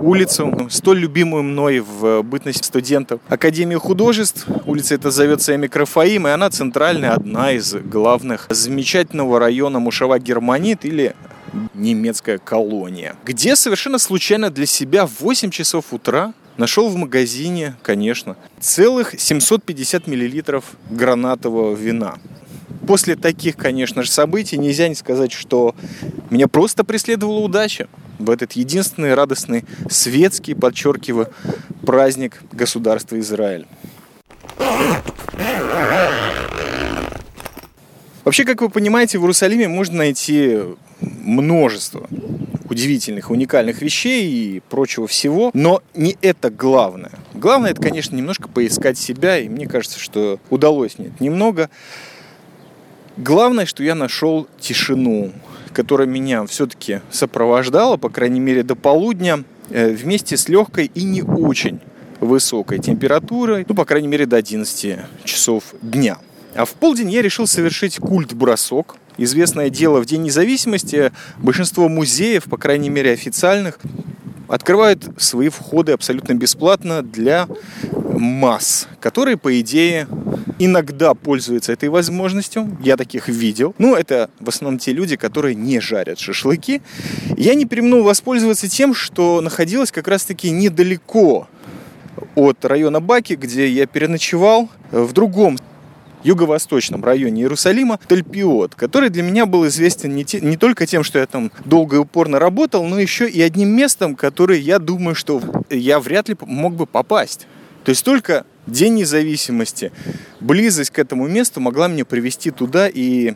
улицу, 0.00 0.68
столь 0.70 1.00
любимую 1.00 1.42
мной 1.42 1.80
в 1.80 2.22
бытность 2.22 2.64
студентов. 2.64 3.20
Академию 3.28 3.80
художеств. 3.80 4.46
Улица 4.66 4.94
эта 4.94 5.10
зовется 5.10 5.56
Микрофаим, 5.56 6.26
и 6.26 6.30
она 6.30 6.50
центральная, 6.50 7.12
одна 7.12 7.52
из 7.52 7.74
главных 7.74 8.46
замечательного 8.48 9.38
района 9.38 9.78
Мушава 9.78 10.18
Германит 10.18 10.84
или 10.84 11.14
немецкая 11.74 12.38
колония, 12.38 13.16
где 13.24 13.56
совершенно 13.56 13.98
случайно 13.98 14.50
для 14.50 14.66
себя 14.66 15.06
в 15.06 15.20
8 15.20 15.50
часов 15.50 15.86
утра 15.92 16.34
нашел 16.56 16.88
в 16.88 16.96
магазине, 16.96 17.76
конечно, 17.82 18.36
целых 18.60 19.18
750 19.18 20.06
миллилитров 20.06 20.64
гранатового 20.90 21.74
вина. 21.74 22.18
После 22.86 23.16
таких, 23.16 23.56
конечно 23.56 24.02
же, 24.02 24.10
событий 24.10 24.58
нельзя 24.58 24.88
не 24.88 24.94
сказать, 24.94 25.32
что 25.32 25.74
меня 26.30 26.48
просто 26.48 26.84
преследовала 26.84 27.40
удача 27.40 27.88
в 28.18 28.30
этот 28.30 28.52
единственный 28.52 29.14
радостный 29.14 29.64
светский, 29.88 30.54
подчеркиваю, 30.54 31.32
праздник 31.84 32.42
государства 32.52 33.18
Израиль. 33.18 33.66
Вообще, 38.24 38.44
как 38.44 38.60
вы 38.60 38.68
понимаете, 38.68 39.18
в 39.18 39.22
Иерусалиме 39.22 39.68
можно 39.68 39.98
найти 39.98 40.58
множество 41.00 42.06
удивительных, 42.68 43.30
уникальных 43.30 43.82
вещей 43.82 44.30
и 44.30 44.60
прочего 44.68 45.06
всего. 45.06 45.50
Но 45.54 45.82
не 45.94 46.16
это 46.20 46.50
главное. 46.50 47.12
Главное, 47.34 47.70
это, 47.70 47.82
конечно, 47.82 48.14
немножко 48.14 48.48
поискать 48.48 48.98
себя. 48.98 49.38
И 49.38 49.48
мне 49.48 49.66
кажется, 49.66 49.98
что 49.98 50.38
удалось 50.50 50.98
мне 50.98 51.12
немного. 51.18 51.70
Главное, 53.16 53.66
что 53.66 53.82
я 53.82 53.94
нашел 53.94 54.46
тишину, 54.60 55.32
которая 55.72 56.06
меня 56.06 56.46
все-таки 56.46 57.00
сопровождала, 57.10 57.96
по 57.96 58.08
крайней 58.08 58.40
мере, 58.40 58.62
до 58.62 58.76
полудня, 58.76 59.44
э, 59.70 59.90
вместе 59.90 60.36
с 60.36 60.48
легкой 60.48 60.90
и 60.94 61.02
не 61.02 61.22
очень 61.22 61.80
высокой 62.20 62.78
температурой, 62.78 63.64
ну, 63.68 63.74
по 63.74 63.84
крайней 63.84 64.08
мере, 64.08 64.26
до 64.26 64.36
11 64.36 64.98
часов 65.24 65.74
дня. 65.82 66.18
А 66.54 66.64
в 66.64 66.70
полдень 66.70 67.10
я 67.10 67.22
решил 67.22 67.46
совершить 67.46 67.98
культ-бросок. 67.98 68.96
Известное 69.16 69.70
дело, 69.70 70.00
в 70.00 70.06
День 70.06 70.22
независимости 70.22 71.12
большинство 71.38 71.88
музеев, 71.88 72.44
по 72.44 72.56
крайней 72.56 72.90
мере 72.90 73.12
официальных, 73.12 73.78
открывают 74.48 75.08
свои 75.18 75.48
входы 75.48 75.92
абсолютно 75.92 76.34
бесплатно 76.34 77.02
для 77.02 77.46
масс, 77.92 78.88
которые, 79.00 79.36
по 79.36 79.60
идее, 79.60 80.08
иногда 80.58 81.14
пользуются 81.14 81.72
этой 81.72 81.88
возможностью. 81.88 82.76
Я 82.82 82.96
таких 82.96 83.28
видел. 83.28 83.74
Ну, 83.78 83.94
это 83.94 84.28
в 84.40 84.48
основном 84.48 84.78
те 84.78 84.92
люди, 84.92 85.16
которые 85.16 85.54
не 85.54 85.80
жарят 85.80 86.18
шашлыки. 86.18 86.82
Я 87.36 87.54
не 87.54 87.64
применил 87.64 88.02
воспользоваться 88.02 88.68
тем, 88.68 88.94
что 88.94 89.40
находилось 89.40 89.92
как 89.92 90.08
раз-таки 90.08 90.50
недалеко 90.50 91.48
от 92.34 92.64
района 92.64 93.00
Баки, 93.00 93.34
где 93.34 93.68
я 93.68 93.86
переночевал, 93.86 94.68
в 94.90 95.12
другом 95.12 95.58
юго-восточном 96.22 97.04
районе 97.04 97.42
Иерусалима 97.42 97.98
Тальпиот, 98.06 98.74
который 98.74 99.08
для 99.08 99.22
меня 99.22 99.46
был 99.46 99.66
известен 99.66 100.14
не, 100.14 100.24
те, 100.24 100.40
не 100.40 100.56
только 100.56 100.86
тем, 100.86 101.02
что 101.02 101.18
я 101.18 101.26
там 101.26 101.50
долго 101.64 101.96
и 101.96 101.98
упорно 101.98 102.38
работал, 102.38 102.84
но 102.84 102.98
еще 102.98 103.28
и 103.28 103.40
одним 103.40 103.70
местом, 103.70 104.14
которое 104.14 104.58
я 104.58 104.78
думаю, 104.78 105.14
что 105.14 105.42
я 105.70 106.00
вряд 106.00 106.28
ли 106.28 106.36
мог 106.42 106.74
бы 106.74 106.86
попасть. 106.86 107.46
То 107.84 107.90
есть 107.90 108.04
только 108.04 108.44
День 108.66 108.94
независимости, 108.94 109.90
близость 110.38 110.90
к 110.90 110.98
этому 110.98 111.26
месту 111.26 111.60
могла 111.60 111.88
меня 111.88 112.04
привести 112.04 112.50
туда, 112.50 112.88
и 112.88 113.34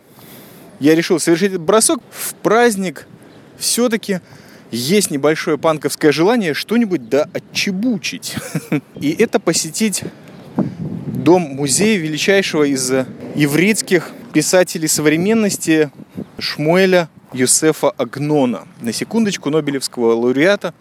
я 0.80 0.94
решил 0.94 1.18
совершить 1.18 1.48
этот 1.48 1.62
бросок 1.62 2.00
в 2.10 2.34
праздник 2.34 3.06
все-таки 3.58 4.20
есть 4.70 5.10
небольшое 5.10 5.56
панковское 5.56 6.12
желание 6.12 6.52
что-нибудь 6.54 7.08
да 7.08 7.28
отчебучить. 7.32 8.36
И 9.00 9.10
это 9.12 9.38
посетить 9.38 10.02
дом-музей 11.24 11.96
величайшего 11.96 12.64
из 12.64 12.92
еврейских 13.34 14.10
писателей 14.34 14.88
современности 14.88 15.90
Шмуэля 16.38 17.08
Юсефа 17.32 17.90
Агнона. 17.90 18.68
На 18.82 18.92
секундочку, 18.92 19.48
Нобелевского 19.48 20.12
лауреата 20.12 20.74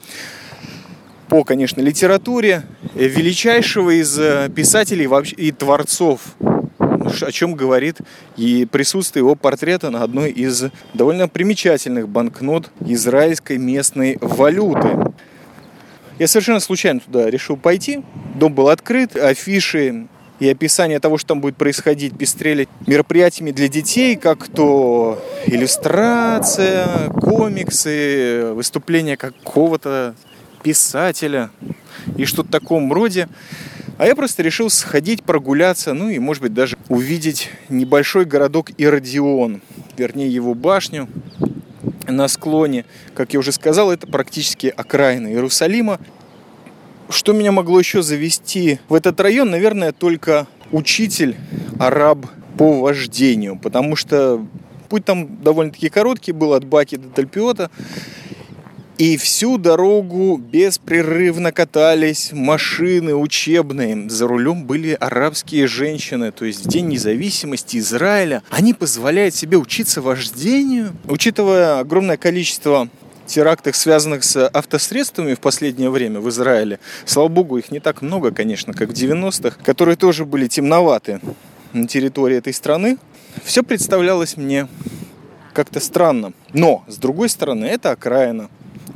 по, 1.29 1.45
конечно, 1.45 1.79
литературе, 1.79 2.63
величайшего 2.93 3.91
из 3.91 4.19
писателей 4.53 5.07
и 5.37 5.51
творцов, 5.53 6.35
о 6.39 7.31
чем 7.31 7.55
говорит 7.55 7.99
и 8.35 8.67
присутствие 8.69 9.21
его 9.21 9.35
портрета 9.35 9.91
на 9.91 10.03
одной 10.03 10.29
из 10.31 10.65
довольно 10.93 11.29
примечательных 11.29 12.09
банкнот 12.09 12.69
израильской 12.85 13.57
местной 13.57 14.17
валюты. 14.19 14.89
Я 16.19 16.27
совершенно 16.27 16.59
случайно 16.59 16.99
туда 16.99 17.29
решил 17.29 17.55
пойти. 17.55 18.03
Дом 18.35 18.53
был 18.53 18.67
открыт, 18.69 19.15
афиши 19.15 20.07
и 20.39 20.49
описание 20.49 20.99
того, 20.99 21.17
что 21.17 21.29
там 21.29 21.41
будет 21.41 21.55
происходить, 21.55 22.17
пестрели 22.17 22.67
мероприятиями 22.87 23.51
для 23.51 23.67
детей, 23.67 24.15
как 24.15 24.47
то 24.47 25.23
иллюстрация, 25.45 27.09
комиксы, 27.09 28.51
выступление 28.53 29.17
какого-то 29.17 30.15
писателя 30.63 31.51
и 32.17 32.25
что-то 32.25 32.49
в 32.49 32.51
таком 32.51 32.91
роде. 32.91 33.27
А 33.97 34.07
я 34.07 34.15
просто 34.15 34.41
решил 34.41 34.69
сходить, 34.69 35.23
прогуляться, 35.23 35.93
ну 35.93 36.09
и, 36.09 36.17
может 36.17 36.41
быть, 36.41 36.53
даже 36.53 36.77
увидеть 36.89 37.51
небольшой 37.69 38.25
городок 38.25 38.71
Иродион, 38.77 39.61
вернее, 39.97 40.27
его 40.27 40.55
башню 40.55 41.07
на 42.07 42.27
склоне. 42.27 42.85
Как 43.13 43.33
я 43.33 43.39
уже 43.39 43.51
сказал, 43.51 43.91
это 43.91 44.07
практически 44.07 44.73
окраина 44.75 45.27
Иерусалима. 45.27 45.99
Что 47.13 47.31
меня 47.31 47.51
могло 47.51 47.77
еще 47.77 48.01
завести 48.01 48.79
в 48.89 48.95
этот 48.95 49.19
район? 49.19 49.51
Наверное, 49.51 49.91
только 49.91 50.47
учитель 50.71 51.37
араб 51.77 52.25
по 52.57 52.81
вождению, 52.81 53.59
потому 53.59 53.95
что 53.95 54.43
путь 54.89 55.05
там 55.05 55.41
довольно-таки 55.43 55.89
короткий 55.89 56.31
был 56.31 56.53
от 56.53 56.65
Баки 56.65 56.95
до 56.95 57.09
Тальпиота. 57.09 57.69
И 58.97 59.17
всю 59.17 59.57
дорогу 59.57 60.37
беспрерывно 60.37 61.51
катались 61.51 62.31
машины 62.31 63.15
учебные. 63.15 64.09
За 64.09 64.27
рулем 64.27 64.65
были 64.65 64.97
арабские 64.99 65.67
женщины. 65.67 66.31
То 66.31 66.45
есть 66.45 66.65
в 66.65 66.69
День 66.69 66.87
независимости 66.87 67.77
Израиля 67.77 68.43
они 68.49 68.73
позволяют 68.73 69.35
себе 69.35 69.57
учиться 69.57 70.01
вождению. 70.01 70.93
Учитывая 71.05 71.79
огромное 71.79 72.17
количество 72.17 72.87
терактах, 73.25 73.75
связанных 73.75 74.23
с 74.23 74.47
автосредствами 74.47 75.33
в 75.33 75.39
последнее 75.39 75.89
время 75.89 76.19
в 76.19 76.29
Израиле. 76.29 76.79
Слава 77.05 77.27
богу, 77.27 77.57
их 77.57 77.71
не 77.71 77.79
так 77.79 78.01
много, 78.01 78.31
конечно, 78.31 78.73
как 78.73 78.89
в 78.89 78.93
90-х, 78.93 79.57
которые 79.63 79.95
тоже 79.95 80.25
были 80.25 80.47
темноваты 80.47 81.19
на 81.73 81.87
территории 81.87 82.37
этой 82.37 82.53
страны. 82.53 82.97
Все 83.43 83.63
представлялось 83.63 84.37
мне 84.37 84.67
как-то 85.53 85.79
странно. 85.79 86.33
Но, 86.53 86.83
с 86.87 86.97
другой 86.97 87.29
стороны, 87.29 87.65
это 87.65 87.91
окраина. 87.91 88.49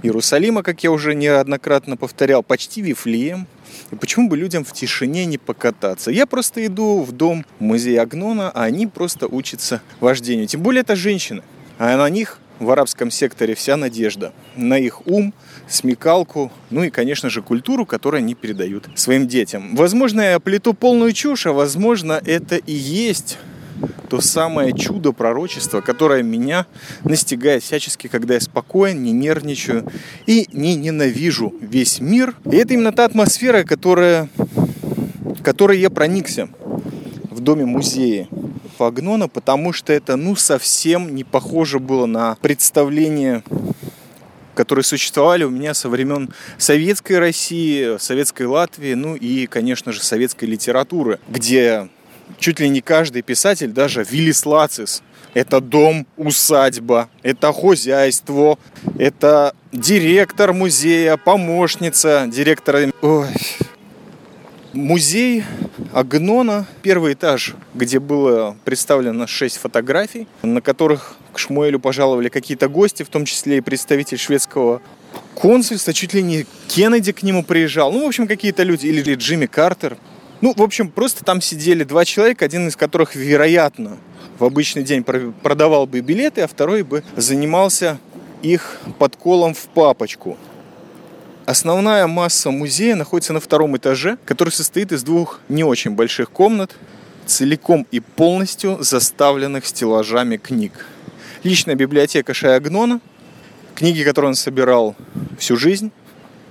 Иерусалима, 0.04 0.64
как 0.64 0.84
я 0.84 0.92
уже 0.92 1.16
неоднократно 1.16 1.98
повторял, 1.98 2.44
почти 2.44 2.82
Вифлеем. 2.82 3.48
И 3.92 3.96
почему 3.96 4.30
бы 4.30 4.38
людям 4.38 4.64
в 4.64 4.74
тишине 4.74 5.26
не 5.26 5.38
покататься? 5.38 6.12
Я 6.12 6.26
просто 6.26 6.66
иду 6.66 7.02
в 7.02 7.12
дом 7.12 7.46
музея 7.60 8.02
Агнона, 8.02 8.52
а 8.52 8.64
они 8.64 8.88
просто 8.88 9.28
учатся 9.28 9.82
вождению. 10.00 10.48
Тем 10.48 10.62
более 10.62 10.82
это 10.82 10.96
женщины. 10.96 11.42
А 11.80 11.96
на 11.96 12.10
них 12.10 12.40
в 12.60 12.70
арабском 12.70 13.12
секторе 13.12 13.56
вся 13.56 13.78
надежда 13.78 14.34
на 14.56 14.78
их 14.78 15.06
ум, 15.08 15.34
смекалку, 15.68 16.52
ну 16.70 16.84
и, 16.84 16.90
конечно 16.90 17.30
же, 17.30 17.42
культуру, 17.42 17.86
которую 17.86 18.20
они 18.20 18.36
передают 18.36 18.90
своим 18.96 19.28
детям. 19.28 19.76
Возможно, 19.76 20.22
я 20.22 20.40
плету 20.40 20.74
полную 20.74 21.14
чушь, 21.14 21.46
а 21.46 21.54
возможно, 21.54 22.22
это 22.26 22.56
и 22.56 22.74
есть 22.74 23.38
то 24.10 24.22
самое 24.22 24.74
чудо 24.74 25.12
пророчества, 25.12 25.82
которое 25.82 26.24
меня 26.24 26.66
настигает 27.04 27.64
всячески, 27.64 28.08
когда 28.08 28.36
я 28.36 28.42
спокоен, 28.42 29.04
не 29.04 29.12
нервничаю 29.12 29.92
и 30.26 30.48
не 30.52 30.76
ненавижу 30.76 31.54
весь 31.62 32.00
мир. 32.00 32.36
И 32.52 32.56
это 32.56 32.74
именно 32.74 32.92
та 32.92 33.06
атмосфера, 33.06 33.64
которая, 33.64 34.30
которой 35.44 35.80
я 35.80 35.90
проникся 35.90 36.50
в 37.30 37.40
доме 37.40 37.66
музея 37.66 38.28
Фагнона, 38.78 39.28
потому 39.28 39.74
что 39.74 39.94
это 39.94 40.16
ну 40.16 40.36
совсем 40.36 41.16
не 41.16 41.24
похоже 41.24 41.80
было 41.80 42.06
на 42.06 42.36
представление 42.42 43.44
которые 44.54 44.84
существовали 44.84 45.44
у 45.44 45.52
меня 45.52 45.76
со 45.76 45.88
времен 45.88 46.34
советской 46.58 47.20
России, 47.20 48.00
советской 48.00 48.48
Латвии, 48.48 48.96
ну 48.96 49.16
и, 49.16 49.46
конечно 49.46 49.92
же, 49.92 50.02
советской 50.02 50.46
литературы, 50.46 51.20
где 51.30 51.90
чуть 52.40 52.60
ли 52.60 52.68
не 52.68 52.82
каждый 52.82 53.22
писатель, 53.22 53.70
даже 53.70 54.04
Виллис 54.04 54.48
Лацис, 54.48 55.04
это 55.36 55.62
дом, 55.62 56.08
усадьба, 56.18 57.10
это 57.22 57.54
хозяйство, 57.54 58.58
это 58.98 59.54
директор 59.72 60.54
музея, 60.54 61.18
помощница 61.18 62.26
директора. 62.28 62.92
Ой. 63.04 63.28
Музей 64.78 65.44
Агнона, 65.92 66.68
первый 66.84 67.14
этаж, 67.14 67.56
где 67.74 68.00
было 68.00 68.56
представлено 68.64 69.26
шесть 69.26 69.58
фотографий, 69.58 70.28
на 70.44 70.62
которых 70.62 71.16
к 71.34 71.40
Шмуэлю 71.40 71.80
пожаловали 71.80 72.30
какие-то 72.30 72.70
гости, 72.70 73.02
в 73.02 73.10
том 73.10 73.26
числе 73.26 73.58
и 73.58 73.62
представитель 73.62 74.20
шведского 74.20 74.84
консульства, 75.34 75.94
чуть 75.94 76.14
ли 76.14 76.22
не 76.22 76.46
Кеннеди 76.68 77.12
к 77.12 77.24
нему 77.24 77.44
приезжал, 77.44 77.92
ну, 77.92 78.04
в 78.04 78.08
общем, 78.08 78.28
какие-то 78.28 78.62
люди, 78.62 78.86
или 78.86 79.16
Джимми 79.16 79.48
Картер. 79.48 79.98
Ну, 80.42 80.54
в 80.56 80.62
общем, 80.62 80.92
просто 80.92 81.26
там 81.26 81.42
сидели 81.42 81.84
два 81.84 82.06
человека, 82.06 82.46
один 82.46 82.68
из 82.68 82.76
которых, 82.76 83.16
вероятно, 83.16 83.98
в 84.38 84.46
обычный 84.46 84.84
день 84.84 85.04
продавал 85.04 85.88
бы 85.88 86.02
билеты, 86.02 86.42
а 86.42 86.48
второй 86.48 86.84
бы 86.84 87.04
занимался 87.16 87.98
их 88.44 88.78
подколом 89.00 89.56
в 89.56 89.66
папочку. 89.74 90.38
Основная 91.48 92.08
масса 92.08 92.52
музея 92.52 92.96
находится 92.96 93.32
на 93.32 93.40
втором 93.40 93.78
этаже, 93.78 94.18
который 94.26 94.50
состоит 94.50 94.92
из 94.92 95.02
двух 95.04 95.40
не 95.48 95.64
очень 95.64 95.92
больших 95.92 96.30
комнат, 96.30 96.76
целиком 97.26 97.88
и 97.90 98.02
полностью 98.02 98.84
заставленных 98.84 99.66
стеллажами 99.66 100.36
книг. 100.36 100.86
Личная 101.44 101.76
библиотека 101.76 102.34
Шайагнона, 102.34 103.00
книги, 103.76 104.04
которые 104.04 104.28
он 104.28 104.36
собирал 104.36 104.98
всю 105.40 105.56
жизнь, 105.56 105.94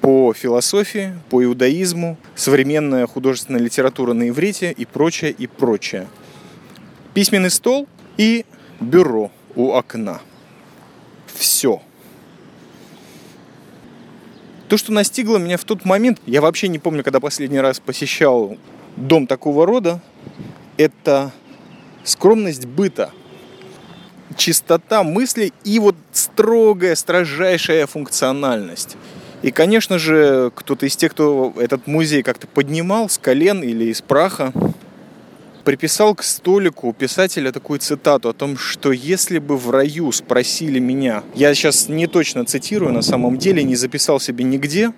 по 0.00 0.33
философии, 0.33 1.12
по 1.29 1.45
иудаизму, 1.45 2.17
современная 2.35 3.07
художественная 3.07 3.61
литература 3.61 4.15
на 4.15 4.31
иврите 4.31 4.73
и 4.73 4.87
прочее, 4.87 5.31
и 5.31 5.47
прочее. 5.47 6.09
Письменный 7.12 7.50
стол 7.50 7.87
и 8.17 8.47
бюро 8.81 9.31
у 9.57 9.73
окна. 9.73 10.23
Все. 11.35 11.83
То, 14.68 14.76
что 14.76 14.92
настигло 14.92 15.38
меня 15.38 15.56
в 15.56 15.64
тот 15.64 15.85
момент, 15.85 16.20
я 16.26 16.40
вообще 16.40 16.66
не 16.68 16.78
помню, 16.78 17.04
когда 17.04 17.20
последний 17.20 17.61
раз 17.61 17.78
посещал 17.78 18.56
дом 18.96 19.26
такого 19.26 19.64
рода, 19.64 20.00
это 20.76 21.32
скромность 22.02 22.66
быта, 22.66 23.12
чистота 24.37 25.04
мыслей 25.04 25.52
и 25.62 25.78
вот 25.78 25.94
строгая, 26.12 26.96
строжайшая 26.96 27.87
функциональность. 27.87 28.96
И, 29.42 29.52
конечно 29.52 29.99
же, 29.99 30.50
кто-то 30.54 30.87
из 30.87 30.96
тех, 30.96 31.12
кто 31.12 31.52
этот 31.56 31.87
музей 31.87 32.25
как-то 32.25 32.49
поднимал 32.49 33.08
с 33.08 33.18
колен 33.18 33.62
или 33.62 33.85
из 33.85 34.02
праха, 34.02 34.52
приписал 35.66 36.14
к 36.14 36.23
столику 36.23 36.92
писателя 36.92 37.50
такую 37.50 37.80
цитату 37.80 38.28
о 38.28 38.32
том, 38.32 38.56
что 38.56 38.92
если 38.92 39.40
бы 39.40 39.56
в 39.56 39.70
раю 39.70 40.12
спросили 40.12 40.78
меня, 40.78 41.25
я 41.35 41.52
сейчас 41.56 41.88
не 41.88 42.06
точно 42.06 42.44
цитирую, 42.44 42.92
на 42.92 43.02
самом 43.02 43.37
деле 43.37 43.64
не 43.64 43.74
записал 43.74 44.20
себе 44.20 44.44
нигде, 44.44 44.92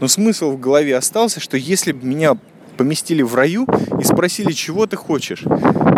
но 0.00 0.08
смысл 0.08 0.52
в 0.52 0.58
голове 0.58 0.96
остался, 0.96 1.38
что 1.38 1.58
если 1.58 1.92
бы 1.92 2.06
меня 2.06 2.38
поместили 2.78 3.20
в 3.20 3.34
раю 3.34 3.66
и 4.00 4.04
спросили, 4.04 4.52
чего 4.52 4.86
ты 4.86 4.96
хочешь, 4.96 5.42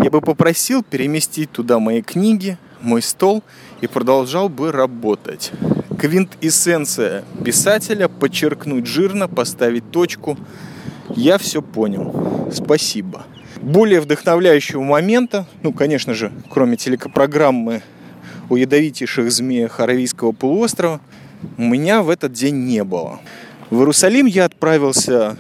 я 0.03 0.11
бы 0.11 0.21
попросил 0.21 0.83
переместить 0.83 1.53
туда 1.53 1.79
мои 1.79 2.03
книги, 2.03 2.59
мой 2.81 3.03
стол 3.03 3.45
и 3.83 3.87
продолжал 3.87 4.49
бы 4.49 4.73
работать. 4.73 5.53
Квинтэссенция 5.97 7.23
писателя, 7.45 8.09
подчеркнуть 8.09 8.87
жирно, 8.87 9.29
поставить 9.29 9.89
точку. 9.93 10.37
Я 11.15 11.39
все 11.39 11.63
понял. 11.63 12.51
Спасибо. 12.53 13.25
Более 13.61 14.01
вдохновляющего 14.01 14.83
момента, 14.83 15.47
ну, 15.63 15.73
конечно 15.73 16.15
же, 16.15 16.31
кроме 16.49 16.77
телекопрограммы 16.77 17.83
о 18.49 18.57
ядовитейших 18.57 19.31
змеях 19.33 19.81
Аравийского 19.81 20.33
полуострова, 20.33 21.01
у 21.57 21.63
меня 21.63 22.03
в 22.03 22.11
этот 22.11 22.33
день 22.33 22.65
не 22.67 22.85
было. 22.85 23.21
В 23.71 23.79
Иерусалим 23.79 24.27
я 24.27 24.45
отправился 24.45 25.37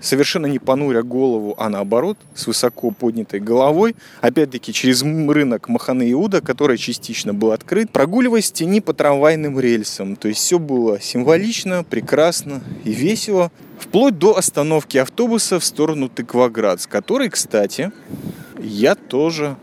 совершенно 0.00 0.46
не 0.46 0.58
понуря 0.58 1.02
голову, 1.02 1.54
а 1.58 1.68
наоборот, 1.68 2.18
с 2.34 2.46
высоко 2.46 2.90
поднятой 2.90 3.40
головой, 3.40 3.96
опять-таки 4.20 4.72
через 4.72 5.02
рынок 5.02 5.68
Маханы 5.68 6.10
Иуда, 6.12 6.40
который 6.40 6.78
частично 6.78 7.34
был 7.34 7.52
открыт, 7.52 7.90
прогуливаясь 7.90 8.50
в 8.50 8.54
тени 8.54 8.80
по 8.80 8.92
трамвайным 8.92 9.58
рельсам. 9.58 10.16
То 10.16 10.28
есть 10.28 10.40
все 10.40 10.58
было 10.58 11.00
символично, 11.00 11.84
прекрасно 11.84 12.60
и 12.84 12.92
весело, 12.92 13.50
вплоть 13.78 14.18
до 14.18 14.36
остановки 14.36 14.98
автобуса 14.98 15.58
в 15.58 15.64
сторону 15.64 16.08
Тыкваград, 16.08 16.80
с 16.80 16.86
которой, 16.86 17.28
кстати, 17.28 17.92
я 18.58 18.94
тоже 18.94 19.56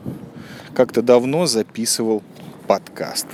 как-то 0.73 1.01
давно 1.01 1.45
записывал 1.45 2.23
подкаст. 2.67 3.27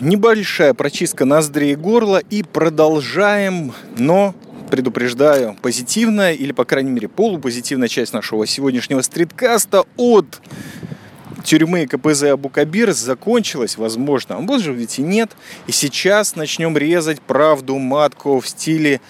Небольшая 0.00 0.72
прочистка 0.72 1.26
ноздрей 1.26 1.72
и 1.72 1.76
горла 1.76 2.22
и 2.30 2.42
продолжаем, 2.42 3.74
но 3.98 4.34
предупреждаю, 4.70 5.58
позитивная 5.60 6.32
или, 6.32 6.52
по 6.52 6.64
крайней 6.64 6.90
мере, 6.90 7.06
полупозитивная 7.06 7.88
часть 7.88 8.14
нашего 8.14 8.46
сегодняшнего 8.46 9.02
стриткаста 9.02 9.84
от 9.98 10.40
тюрьмы 11.44 11.86
КПЗ 11.86 12.22
Абукабир 12.24 12.92
закончилась, 12.92 13.76
возможно, 13.76 14.36
а 14.36 14.40
может 14.40 14.74
быть 14.74 14.98
и 14.98 15.02
нет. 15.02 15.32
И 15.66 15.72
сейчас 15.72 16.34
начнем 16.34 16.78
резать 16.78 17.20
правду 17.20 17.76
матку 17.76 18.40
в 18.40 18.48
стиле 18.48 19.02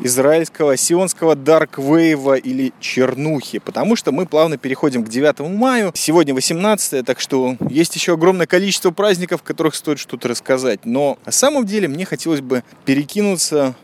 израильского 0.00 0.76
сионского 0.76 1.34
дарквейва 1.34 2.34
или 2.34 2.72
чернухи, 2.80 3.58
потому 3.58 3.96
что 3.96 4.12
мы 4.12 4.26
плавно 4.26 4.58
переходим 4.58 5.04
к 5.04 5.08
9 5.08 5.40
маю. 5.50 5.92
Сегодня 5.94 6.34
18, 6.34 7.04
так 7.04 7.20
что 7.20 7.56
есть 7.70 7.94
еще 7.94 8.14
огромное 8.14 8.46
количество 8.46 8.90
праздников, 8.90 9.40
в 9.40 9.44
которых 9.44 9.74
стоит 9.74 9.98
что-то 9.98 10.28
рассказать. 10.28 10.84
Но 10.84 11.18
на 11.24 11.32
самом 11.32 11.66
деле 11.66 11.88
мне 11.88 12.04
хотелось 12.04 12.40
бы 12.40 12.62
перекинуться 12.84 13.74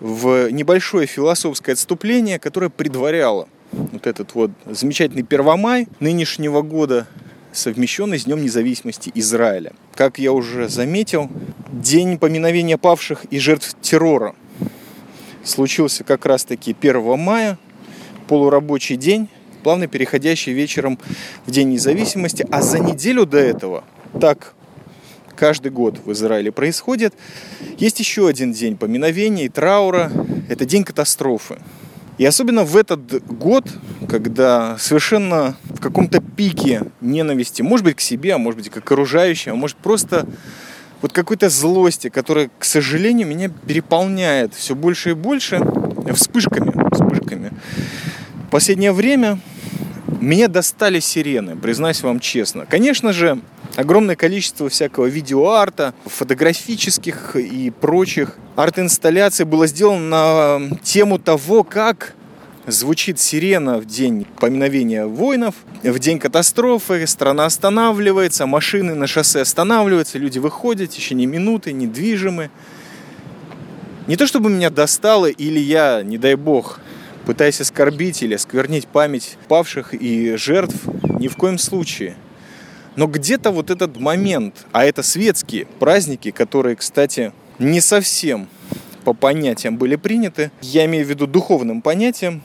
в 0.00 0.50
небольшое 0.50 1.06
философское 1.06 1.72
отступление, 1.72 2.38
которое 2.38 2.70
предваряло 2.70 3.48
вот 3.72 4.06
этот 4.06 4.34
вот 4.34 4.50
замечательный 4.66 5.22
Первомай 5.22 5.88
нынешнего 6.00 6.62
года, 6.62 7.06
совмещенный 7.52 8.18
с 8.18 8.24
Днем 8.24 8.42
независимости 8.42 9.10
Израиля. 9.14 9.72
Как 9.94 10.18
я 10.18 10.32
уже 10.32 10.68
заметил, 10.68 11.30
день 11.72 12.18
поминовения 12.18 12.76
павших 12.76 13.24
и 13.30 13.38
жертв 13.38 13.74
террора– 13.80 14.34
случился 15.46 16.04
как 16.04 16.26
раз-таки 16.26 16.76
1 16.78 17.18
мая, 17.18 17.58
полурабочий 18.28 18.96
день, 18.96 19.28
плавно 19.62 19.86
переходящий 19.86 20.52
вечером 20.52 20.98
в 21.46 21.50
День 21.50 21.70
независимости. 21.70 22.46
А 22.50 22.62
за 22.62 22.78
неделю 22.78 23.24
до 23.26 23.38
этого, 23.38 23.84
так 24.20 24.54
каждый 25.36 25.70
год 25.70 26.00
в 26.04 26.12
Израиле 26.12 26.50
происходит, 26.50 27.14
есть 27.78 28.00
еще 28.00 28.26
один 28.26 28.52
день 28.52 28.76
поминовения 28.76 29.44
и 29.44 29.48
траура. 29.48 30.10
Это 30.48 30.64
день 30.64 30.84
катастрофы. 30.84 31.58
И 32.18 32.24
особенно 32.24 32.64
в 32.64 32.76
этот 32.76 33.24
год, 33.26 33.68
когда 34.08 34.78
совершенно 34.78 35.56
в 35.64 35.80
каком-то 35.80 36.22
пике 36.22 36.84
ненависти, 37.02 37.60
может 37.60 37.84
быть, 37.84 37.96
к 37.96 38.00
себе, 38.00 38.34
а 38.34 38.38
может 38.38 38.58
быть, 38.58 38.70
к 38.70 38.76
окружающим, 38.78 39.52
а 39.52 39.56
может 39.56 39.76
просто 39.76 40.26
вот 41.02 41.12
какой-то 41.12 41.48
злости, 41.48 42.08
которая, 42.08 42.50
к 42.58 42.64
сожалению, 42.64 43.26
меня 43.26 43.48
переполняет 43.48 44.54
все 44.54 44.74
больше 44.74 45.10
и 45.10 45.14
больше 45.14 45.60
вспышками, 46.14 46.72
вспышками. 46.92 47.52
Последнее 48.50 48.92
время 48.92 49.38
меня 50.20 50.48
достали 50.48 51.00
сирены, 51.00 51.56
признаюсь 51.56 52.02
вам 52.02 52.20
честно. 52.20 52.64
Конечно 52.66 53.12
же, 53.12 53.40
огромное 53.76 54.16
количество 54.16 54.68
всякого 54.68 55.06
видеоарта, 55.06 55.94
фотографических 56.06 57.36
и 57.36 57.70
прочих 57.70 58.36
арт-инсталляций 58.56 59.44
было 59.44 59.66
сделано 59.66 60.08
на 60.08 60.76
тему 60.82 61.18
того, 61.18 61.64
как 61.64 62.14
звучит 62.66 63.20
сирена 63.20 63.78
в 63.78 63.86
день 63.86 64.26
поминовения 64.40 65.06
воинов, 65.06 65.54
в 65.82 65.98
день 65.98 66.18
катастрофы, 66.18 67.06
страна 67.06 67.46
останавливается, 67.46 68.46
машины 68.46 68.94
на 68.94 69.06
шоссе 69.06 69.42
останавливаются, 69.42 70.18
люди 70.18 70.38
выходят 70.38 70.90
в 70.90 70.94
течение 70.94 71.26
минуты, 71.26 71.72
недвижимы. 71.72 72.50
Не 74.06 74.16
то 74.16 74.26
чтобы 74.26 74.50
меня 74.50 74.70
достало, 74.70 75.26
или 75.26 75.58
я, 75.58 76.02
не 76.02 76.18
дай 76.18 76.34
бог, 76.34 76.80
пытаясь 77.24 77.60
оскорбить 77.60 78.22
или 78.22 78.34
осквернить 78.34 78.86
память 78.86 79.36
павших 79.48 79.94
и 79.94 80.36
жертв, 80.36 80.76
ни 81.20 81.28
в 81.28 81.36
коем 81.36 81.58
случае. 81.58 82.16
Но 82.96 83.06
где-то 83.06 83.50
вот 83.50 83.70
этот 83.70 83.98
момент, 84.00 84.66
а 84.72 84.84
это 84.84 85.02
светские 85.02 85.66
праздники, 85.66 86.30
которые, 86.30 86.76
кстати, 86.76 87.32
не 87.58 87.80
совсем 87.80 88.48
по 89.06 89.12
понятиям 89.12 89.76
были 89.76 89.94
приняты, 89.94 90.50
я 90.60 90.84
имею 90.86 91.06
в 91.06 91.08
виду 91.08 91.28
духовным 91.28 91.80
понятиям, 91.80 92.42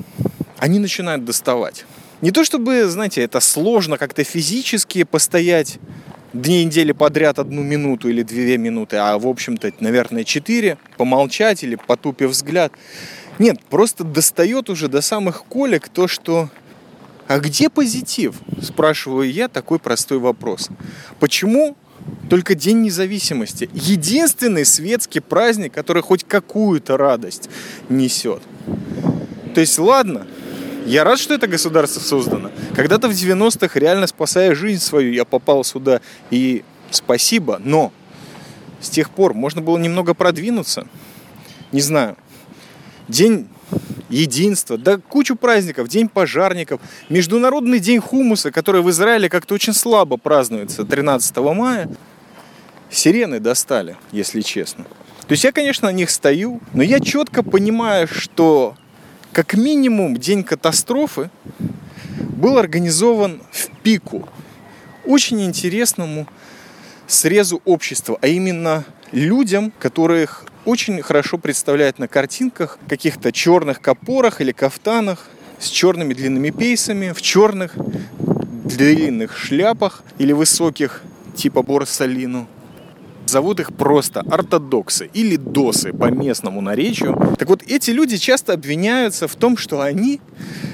они 0.59 0.77
начинают 0.77 1.25
доставать. 1.25 1.85
Не 2.21 2.29
то 2.29 2.43
чтобы, 2.43 2.85
знаете, 2.85 3.23
это 3.23 3.39
сложно 3.39 3.97
как-то 3.97 4.23
физически 4.23 5.03
постоять 5.03 5.79
дни 6.33 6.63
недели 6.63 6.91
подряд 6.91 7.39
одну 7.39 7.63
минуту 7.63 8.09
или 8.09 8.21
две 8.21 8.59
минуты, 8.59 8.97
а 8.97 9.17
в 9.17 9.27
общем-то, 9.27 9.71
наверное, 9.79 10.23
четыре, 10.23 10.77
помолчать 10.97 11.63
или 11.63 11.73
потупив 11.73 12.29
взгляд. 12.29 12.71
Нет, 13.39 13.59
просто 13.67 14.03
достает 14.03 14.69
уже 14.69 14.87
до 14.87 15.01
самых 15.01 15.45
колик 15.45 15.89
то, 15.89 16.07
что 16.07 16.51
а 17.27 17.39
где 17.39 17.71
позитив? 17.71 18.35
Спрашиваю 18.61 19.31
я 19.31 19.47
такой 19.47 19.79
простой 19.79 20.19
вопрос. 20.19 20.69
Почему 21.19 21.75
только 22.29 22.55
День 22.55 22.81
независимости. 22.81 23.69
Единственный 23.73 24.65
светский 24.65 25.19
праздник, 25.19 25.73
который 25.73 26.01
хоть 26.01 26.23
какую-то 26.23 26.97
радость 26.97 27.49
несет. 27.89 28.41
То 29.53 29.59
есть, 29.59 29.77
ладно, 29.77 30.27
я 30.85 31.03
рад, 31.03 31.19
что 31.19 31.33
это 31.33 31.47
государство 31.47 31.99
создано. 31.99 32.51
Когда-то 32.75 33.09
в 33.09 33.11
90-х, 33.11 33.79
реально 33.79 34.07
спасая 34.07 34.55
жизнь 34.55 34.81
свою, 34.81 35.11
я 35.11 35.25
попал 35.25 35.63
сюда. 35.63 36.01
И 36.29 36.63
спасибо, 36.89 37.61
но 37.63 37.91
с 38.79 38.89
тех 38.89 39.09
пор 39.09 39.33
можно 39.33 39.61
было 39.61 39.77
немного 39.77 40.13
продвинуться. 40.13 40.87
Не 41.71 41.81
знаю. 41.81 42.17
День 43.07 43.47
единства, 44.09 44.77
да 44.77 44.97
кучу 44.97 45.35
праздников, 45.35 45.87
День 45.87 46.09
пожарников, 46.09 46.81
Международный 47.09 47.79
день 47.79 47.99
хумуса, 47.99 48.51
который 48.51 48.81
в 48.81 48.89
Израиле 48.89 49.29
как-то 49.29 49.55
очень 49.55 49.73
слабо 49.73 50.17
празднуется 50.17 50.83
13 50.83 51.37
мая. 51.37 51.89
Сирены 52.89 53.39
достали, 53.39 53.95
если 54.11 54.41
честно. 54.41 54.83
То 55.27 55.31
есть 55.31 55.45
я, 55.45 55.53
конечно, 55.53 55.87
на 55.87 55.93
них 55.93 56.09
стою, 56.09 56.59
но 56.73 56.83
я 56.83 56.99
четко 56.99 57.41
понимаю, 57.41 58.07
что 58.07 58.75
как 59.31 59.53
минимум 59.53 60.17
день 60.17 60.43
катастрофы 60.43 61.29
был 62.19 62.57
организован 62.57 63.41
в 63.51 63.69
пику 63.81 64.27
очень 65.05 65.41
интересному 65.41 66.27
срезу 67.07 67.61
общества, 67.65 68.17
а 68.21 68.27
именно 68.27 68.83
людям, 69.11 69.71
которых 69.79 70.45
очень 70.65 71.01
хорошо 71.01 71.37
представляют 71.37 71.99
на 71.99 72.07
картинках, 72.07 72.77
каких-то 72.87 73.31
черных 73.31 73.81
капорах 73.81 74.41
или 74.41 74.51
кафтанах 74.51 75.27
с 75.59 75.67
черными 75.67 76.13
длинными 76.13 76.49
пейсами, 76.49 77.11
в 77.11 77.21
черных 77.21 77.75
длинных 78.65 79.37
шляпах 79.37 80.03
или 80.17 80.33
высоких, 80.33 81.01
типа 81.35 81.61
Борсалину. 81.61 82.47
Зовут 83.25 83.59
их 83.59 83.73
просто 83.73 84.21
ортодоксы 84.21 85.09
или 85.13 85.37
досы 85.37 85.93
по 85.93 86.11
местному 86.11 86.59
наречию. 86.59 87.35
Так 87.39 87.47
вот, 87.47 87.63
эти 87.65 87.91
люди 87.91 88.17
часто 88.17 88.53
обвиняются 88.53 89.27
в 89.27 89.35
том, 89.35 89.55
что 89.57 89.81
они, 89.81 90.19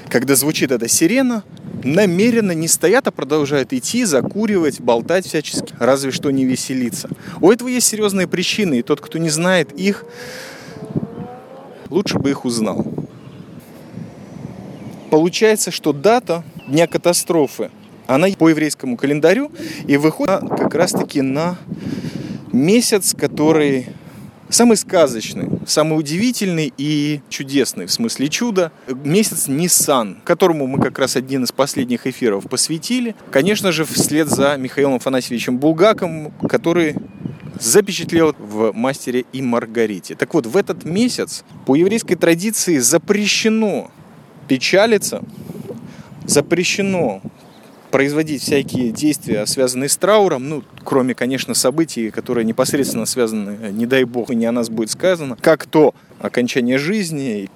когда 0.08 0.34
звучит 0.34 0.72
эта 0.72 0.88
сирена, 0.88 1.44
намеренно 1.84 2.52
не 2.52 2.68
стоят, 2.68 3.06
а 3.08 3.10
продолжают 3.10 3.72
идти, 3.72 4.04
закуривать, 4.04 4.80
болтать 4.80 5.26
всячески, 5.26 5.74
разве 5.78 6.10
что 6.10 6.30
не 6.30 6.44
веселиться. 6.44 7.08
У 7.40 7.50
этого 7.50 7.68
есть 7.68 7.86
серьезные 7.86 8.26
причины, 8.26 8.80
и 8.80 8.82
тот, 8.82 9.00
кто 9.00 9.18
не 9.18 9.30
знает 9.30 9.72
их, 9.72 10.04
лучше 11.90 12.18
бы 12.18 12.30
их 12.30 12.44
узнал. 12.44 12.86
Получается, 15.10 15.70
что 15.70 15.92
дата 15.92 16.44
Дня 16.68 16.86
катастрофы, 16.86 17.70
она 18.06 18.28
по 18.36 18.50
еврейскому 18.50 18.98
календарю 18.98 19.50
и 19.86 19.96
выходит 19.96 20.40
как 20.50 20.74
раз-таки 20.74 21.22
на 21.22 21.56
месяц, 22.52 23.14
который 23.14 23.86
самый 24.48 24.76
сказочный, 24.76 25.48
самый 25.66 25.98
удивительный 25.98 26.72
и 26.76 27.20
чудесный, 27.28 27.86
в 27.86 27.92
смысле 27.92 28.28
чуда, 28.28 28.72
месяц 29.04 29.48
Ниссан, 29.48 30.18
которому 30.24 30.66
мы 30.66 30.82
как 30.82 30.98
раз 30.98 31.16
один 31.16 31.44
из 31.44 31.52
последних 31.52 32.06
эфиров 32.06 32.48
посвятили. 32.48 33.14
Конечно 33.30 33.72
же, 33.72 33.84
вслед 33.84 34.28
за 34.28 34.56
Михаилом 34.56 34.96
Афанасьевичем 34.96 35.58
Булгаком, 35.58 36.32
который 36.48 36.94
запечатлел 37.60 38.34
в 38.38 38.72
«Мастере 38.72 39.24
и 39.32 39.42
Маргарите». 39.42 40.14
Так 40.14 40.34
вот, 40.34 40.46
в 40.46 40.56
этот 40.56 40.84
месяц 40.84 41.44
по 41.66 41.74
еврейской 41.74 42.14
традиции 42.14 42.78
запрещено 42.78 43.90
печалиться, 44.46 45.22
запрещено 46.26 47.20
производить 47.90 48.42
всякие 48.42 48.90
действия, 48.90 49.46
связанные 49.46 49.88
с 49.88 49.96
трауром, 49.96 50.48
ну, 50.48 50.64
кроме, 50.84 51.14
конечно, 51.14 51.54
событий, 51.54 52.10
которые 52.10 52.44
непосредственно 52.44 53.06
связаны, 53.06 53.70
не 53.72 53.86
дай 53.86 54.04
бог, 54.04 54.30
и 54.30 54.36
не 54.36 54.46
о 54.46 54.52
нас 54.52 54.68
будет 54.68 54.90
сказано, 54.90 55.36
как 55.40 55.66
то 55.66 55.94
окончание 56.20 56.78
жизни. 56.78 57.48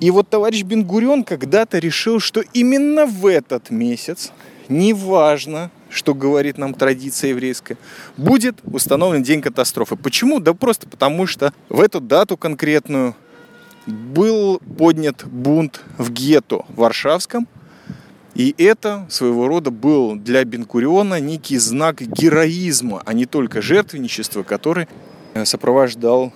И 0.00 0.10
вот 0.10 0.28
товарищ 0.28 0.62
Бенгурен 0.62 1.24
когда-то 1.24 1.78
решил, 1.78 2.20
что 2.20 2.42
именно 2.52 3.06
в 3.06 3.26
этот 3.26 3.70
месяц, 3.70 4.32
неважно, 4.68 5.70
что 5.90 6.14
говорит 6.14 6.58
нам 6.58 6.74
традиция 6.74 7.30
еврейская, 7.30 7.78
будет 8.16 8.58
установлен 8.64 9.22
день 9.22 9.40
катастрофы. 9.40 9.96
Почему? 9.96 10.40
Да 10.40 10.54
просто 10.54 10.88
потому, 10.88 11.26
что 11.26 11.52
в 11.68 11.80
эту 11.80 12.00
дату 12.00 12.36
конкретную 12.36 13.16
был 13.86 14.60
поднят 14.76 15.24
бунт 15.24 15.80
в 15.96 16.12
гетто 16.12 16.64
Варшавском, 16.68 17.48
и 18.38 18.54
это 18.56 19.04
своего 19.10 19.48
рода 19.48 19.72
был 19.72 20.14
для 20.14 20.44
Бенкуриона 20.44 21.18
некий 21.18 21.58
знак 21.58 22.00
героизма, 22.00 23.02
а 23.04 23.12
не 23.12 23.26
только 23.26 23.60
жертвенничества, 23.60 24.44
который 24.44 24.86
э, 25.34 25.44
сопровождал 25.44 26.32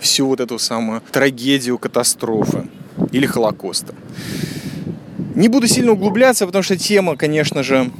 всю 0.00 0.26
вот 0.26 0.40
эту 0.40 0.58
самую 0.58 1.00
трагедию 1.10 1.78
катастрофы 1.78 2.68
или 3.10 3.24
Холокоста. 3.24 3.94
Не 5.34 5.48
буду 5.48 5.66
сильно 5.66 5.92
углубляться, 5.92 6.44
потому 6.44 6.62
что 6.62 6.76
тема, 6.76 7.16
конечно 7.16 7.62
же, 7.62 7.90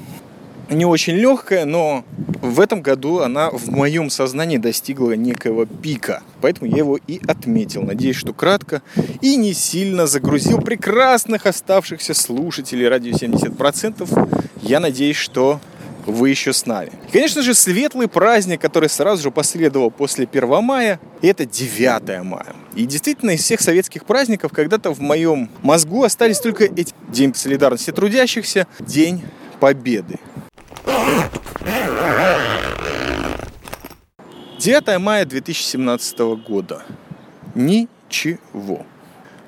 не 0.71 0.85
очень 0.85 1.15
легкая, 1.15 1.65
но 1.65 2.05
в 2.41 2.61
этом 2.61 2.81
году 2.81 3.21
она 3.21 3.51
в 3.51 3.69
моем 3.71 4.09
сознании 4.11 4.57
достигла 4.57 5.13
некого 5.13 5.67
пика. 5.67 6.23
Поэтому 6.41 6.71
я 6.71 6.79
его 6.79 6.99
и 7.07 7.21
отметил. 7.27 7.83
Надеюсь, 7.83 8.17
что 8.17 8.33
кратко 8.33 8.83
и 9.21 9.37
не 9.37 9.53
сильно 9.53 10.07
загрузил 10.07 10.61
прекрасных 10.61 11.47
оставшихся 11.47 12.15
слушателей 12.15 12.89
радио 12.89 13.13
70%. 13.13 14.43
Я 14.63 14.81
надеюсь, 14.81 15.17
что 15.17 15.61
вы 16.07 16.31
еще 16.31 16.53
с 16.53 16.67
нами. 16.67 16.93
И, 17.09 17.13
конечно 17.13 17.43
же, 17.43 17.55
светлый 17.55 18.09
праздник, 18.09 18.61
который 18.61 18.89
сразу 18.89 19.23
же 19.23 19.31
последовал 19.31 19.91
после 19.91 20.27
1 20.31 20.63
мая, 20.63 21.01
это 21.23 21.45
9 21.45 22.25
мая. 22.25 22.55
И 22.75 22.87
действительно, 22.87 23.31
из 23.31 23.43
всех 23.43 23.61
советских 23.61 24.05
праздников 24.05 24.53
когда-то 24.53 24.93
в 24.93 25.01
моем 25.01 25.51
мозгу 25.63 26.05
остались 26.05 26.41
только 26.41 26.65
эти 26.65 26.95
День 27.09 27.35
солидарности 27.35 27.91
трудящихся, 27.91 28.67
День 28.81 29.23
Победы. 29.59 30.19
9 34.59 34.99
мая 34.99 35.25
2017 35.25 36.19
года. 36.47 36.83
Ничего. 37.55 38.85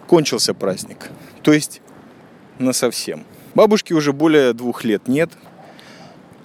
Кончился 0.07 0.55
праздник. 0.55 1.11
То 1.43 1.53
есть 1.53 1.83
на 2.59 2.73
совсем. 2.73 3.25
Бабушки 3.55 3.93
уже 3.93 4.13
более 4.13 4.55
двух 4.55 4.85
лет 4.85 5.09
нет. 5.09 5.31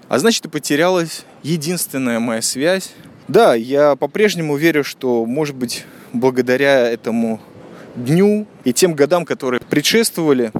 А 0.10 0.20
значит, 0.20 0.46
и 0.46 0.50
потерялась 0.50 1.26
единственная 1.44 2.20
моя 2.20 2.42
связь. 2.42 2.94
Да, 3.28 3.56
я 3.56 3.96
по-прежнему 3.96 4.56
верю, 4.56 4.84
что, 4.84 5.26
может 5.26 5.56
быть, 5.56 5.86
благодаря 6.14 6.90
этому 6.90 7.40
дню 7.96 8.48
и 8.64 8.74
тем 8.74 8.94
годам, 8.94 9.26
которые 9.26 9.60
предшествовали, 9.60 10.52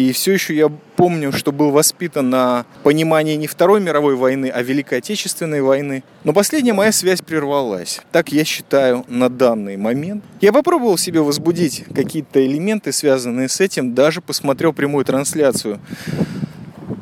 и 0.00 0.12
все 0.12 0.32
еще 0.32 0.54
я 0.54 0.68
помню, 0.96 1.32
что 1.32 1.52
был 1.52 1.70
воспитан 1.70 2.30
на 2.30 2.64
понимании 2.82 3.36
не 3.36 3.46
Второй 3.46 3.80
мировой 3.80 4.16
войны, 4.16 4.50
а 4.54 4.62
Великой 4.62 4.98
Отечественной 4.98 5.60
войны. 5.60 6.02
Но 6.24 6.32
последняя 6.32 6.72
моя 6.72 6.92
связь 6.92 7.20
прервалась. 7.20 8.00
Так 8.12 8.32
я 8.32 8.44
считаю 8.44 9.04
на 9.08 9.28
данный 9.28 9.76
момент. 9.76 10.24
Я 10.40 10.52
попробовал 10.52 10.96
себе 10.96 11.20
возбудить 11.20 11.84
какие-то 11.94 12.44
элементы, 12.44 12.92
связанные 12.92 13.48
с 13.48 13.60
этим. 13.60 13.94
Даже 13.94 14.20
посмотрел 14.20 14.72
прямую 14.72 15.04
трансляцию 15.04 15.80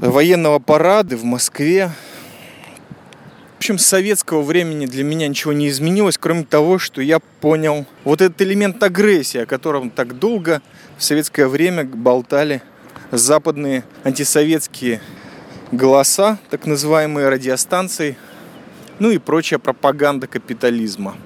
военного 0.00 0.58
парада 0.58 1.16
в 1.16 1.24
Москве. 1.24 1.90
В 3.54 3.58
общем, 3.58 3.78
с 3.78 3.86
советского 3.86 4.42
времени 4.42 4.86
для 4.86 5.02
меня 5.02 5.26
ничего 5.26 5.52
не 5.52 5.68
изменилось, 5.68 6.16
кроме 6.16 6.44
того, 6.44 6.78
что 6.78 7.02
я 7.02 7.18
понял 7.40 7.86
вот 8.04 8.20
этот 8.20 8.40
элемент 8.42 8.80
агрессии, 8.82 9.38
о 9.38 9.46
котором 9.46 9.90
так 9.90 10.18
долго 10.18 10.62
в 10.96 11.02
советское 11.02 11.48
время 11.48 11.84
болтали 11.84 12.62
западные 13.10 13.84
антисоветские 14.04 15.00
голоса, 15.72 16.38
так 16.50 16.66
называемые 16.66 17.28
радиостанции, 17.28 18.16
ну 18.98 19.10
и 19.10 19.18
прочая 19.18 19.58
пропаганда 19.58 20.26
капитализма. 20.26 21.16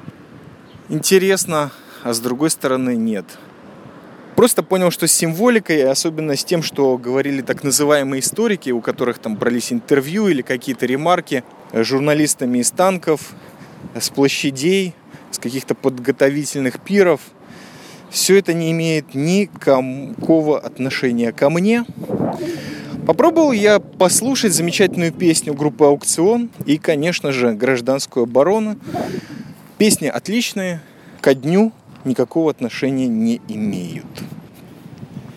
Интересно, 0.88 1.70
а 2.02 2.12
с 2.12 2.20
другой 2.20 2.50
стороны 2.50 2.96
нет. 2.96 3.24
Просто 4.36 4.62
понял, 4.62 4.90
что 4.90 5.06
с 5.06 5.12
символикой, 5.12 5.84
особенно 5.84 6.36
с 6.36 6.44
тем, 6.44 6.62
что 6.62 6.96
говорили 6.96 7.42
так 7.42 7.62
называемые 7.62 8.20
историки, 8.20 8.70
у 8.70 8.80
которых 8.80 9.18
там 9.18 9.36
брались 9.36 9.72
интервью 9.72 10.28
или 10.28 10.42
какие-то 10.42 10.86
ремарки 10.86 11.44
журналистами 11.72 12.58
из 12.58 12.70
танков, 12.70 13.32
с 13.94 14.08
площадей, 14.08 14.94
с 15.30 15.38
каких-то 15.38 15.74
подготовительных 15.74 16.80
пиров, 16.80 17.20
все 18.12 18.38
это 18.38 18.52
не 18.52 18.70
имеет 18.72 19.14
никакого 19.14 20.60
отношения 20.60 21.32
ко 21.32 21.48
мне. 21.48 21.84
Попробовал 23.06 23.52
я 23.52 23.80
послушать 23.80 24.52
замечательную 24.52 25.12
песню 25.12 25.54
группы 25.54 25.86
«Аукцион» 25.86 26.50
и, 26.66 26.78
конечно 26.78 27.32
же, 27.32 27.52
«Гражданскую 27.52 28.24
оборону». 28.24 28.76
Песни 29.78 30.06
отличные, 30.06 30.82
ко 31.20 31.34
дню 31.34 31.72
никакого 32.04 32.50
отношения 32.50 33.08
не 33.08 33.40
имеют. 33.48 34.06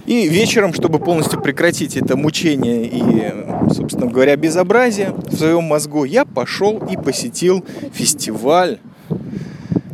И 0.05 0.27
вечером, 0.27 0.73
чтобы 0.73 0.99
полностью 0.99 1.41
прекратить 1.41 1.97
это 1.97 2.15
мучение 2.15 2.85
и, 2.85 3.73
собственно 3.73 4.05
говоря, 4.05 4.35
безобразие 4.35 5.11
в 5.11 5.35
своем 5.35 5.63
мозгу, 5.63 6.03
я 6.03 6.25
пошел 6.25 6.77
и 6.88 6.97
посетил 6.97 7.65
фестиваль 7.93 8.77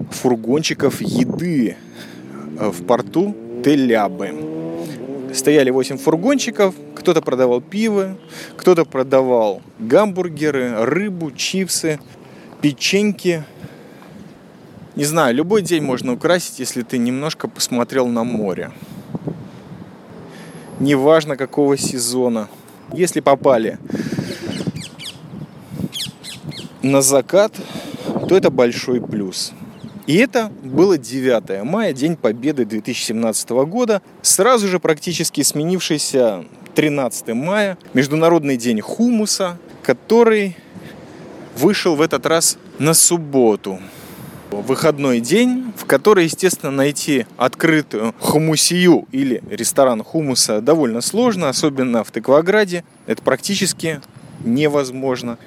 фургончиков 0.09 0.99
еды 0.99 1.77
в 2.69 2.85
порту 2.85 3.35
Телябы. 3.63 4.33
Стояли 5.33 5.69
8 5.69 5.97
фургончиков, 5.97 6.75
кто-то 6.95 7.21
продавал 7.21 7.61
пиво, 7.61 8.17
кто-то 8.57 8.85
продавал 8.85 9.61
гамбургеры, 9.79 10.85
рыбу, 10.85 11.31
чипсы, 11.31 11.99
печеньки, 12.61 13.43
не 14.95 15.05
знаю, 15.05 15.33
любой 15.33 15.61
день 15.61 15.83
можно 15.83 16.13
украсить, 16.13 16.59
если 16.59 16.81
ты 16.81 16.97
немножко 16.97 17.47
посмотрел 17.47 18.07
на 18.07 18.25
море. 18.25 18.71
Неважно 20.79 21.37
какого 21.37 21.77
сезона. 21.77 22.49
Если 22.91 23.21
попали 23.21 23.77
на 26.81 27.01
закат, 27.01 27.53
то 28.27 28.35
это 28.35 28.49
большой 28.49 28.99
плюс. 28.99 29.53
И 30.07 30.17
это 30.17 30.51
было 30.63 30.97
9 30.97 31.63
мая, 31.63 31.93
День 31.93 32.15
Победы 32.15 32.65
2017 32.65 33.49
года, 33.49 34.01
сразу 34.21 34.67
же 34.67 34.79
практически 34.79 35.41
сменившийся 35.41 36.43
13 36.73 37.29
мая, 37.29 37.77
Международный 37.93 38.57
день 38.57 38.81
хумуса, 38.81 39.57
который 39.83 40.57
вышел 41.55 41.95
в 41.95 42.01
этот 42.01 42.25
раз 42.25 42.57
на 42.79 42.93
субботу 42.93 43.79
выходной 44.49 45.21
день, 45.21 45.71
в 45.77 45.85
который, 45.85 46.25
естественно, 46.25 46.71
найти 46.71 47.25
открытую 47.37 48.13
хумусию 48.19 49.07
или 49.11 49.41
ресторан 49.49 50.03
хумуса 50.03 50.61
довольно 50.61 51.01
сложно, 51.01 51.49
особенно 51.49 52.03
в 52.03 52.11
Тыкваграде. 52.11 52.83
Это 53.05 53.21
практически 53.21 54.01
невозможно. 54.43 55.37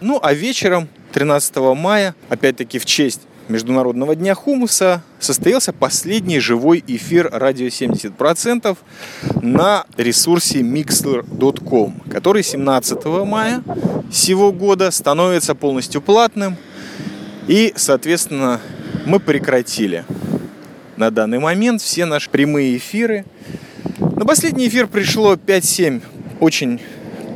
Ну 0.00 0.18
а 0.22 0.32
вечером 0.32 0.88
13 1.12 1.56
мая, 1.76 2.14
опять-таки 2.28 2.78
в 2.78 2.86
честь 2.86 3.22
Международного 3.48 4.14
дня 4.14 4.34
хумуса, 4.34 5.02
состоялся 5.18 5.72
последний 5.72 6.38
живой 6.38 6.84
эфир 6.86 7.28
радио 7.32 7.66
70% 7.66 8.76
на 9.42 9.84
ресурсе 9.96 10.60
mixler.com, 10.60 12.00
который 12.10 12.42
17 12.42 13.04
мая 13.26 13.62
сего 14.12 14.52
года 14.52 14.90
становится 14.90 15.54
полностью 15.54 16.00
платным– 16.00 16.56
и, 17.50 17.72
соответственно, 17.74 18.60
мы 19.06 19.18
прекратили 19.18 20.04
на 20.96 21.10
данный 21.10 21.40
момент 21.40 21.82
все 21.82 22.04
наши 22.04 22.30
прямые 22.30 22.76
эфиры. 22.76 23.24
На 23.98 24.24
последний 24.24 24.68
эфир 24.68 24.86
пришло 24.86 25.34
5-7 25.34 26.00
очень 26.38 26.80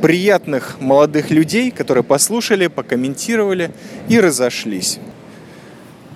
приятных 0.01 0.79
молодых 0.79 1.31
людей, 1.31 1.69
которые 1.69 2.05
послушали, 2.05 2.67
покомментировали 2.67 3.71
и 4.07 4.17
разошлись. 4.19 4.99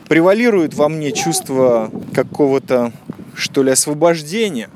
Превалирует 0.10 0.74
во 0.74 0.90
мне 0.90 1.12
чувство 1.12 1.92
какого-то, 2.16 2.92
что 3.36 3.62
ли, 3.62 3.70
освобождения. 3.70 4.70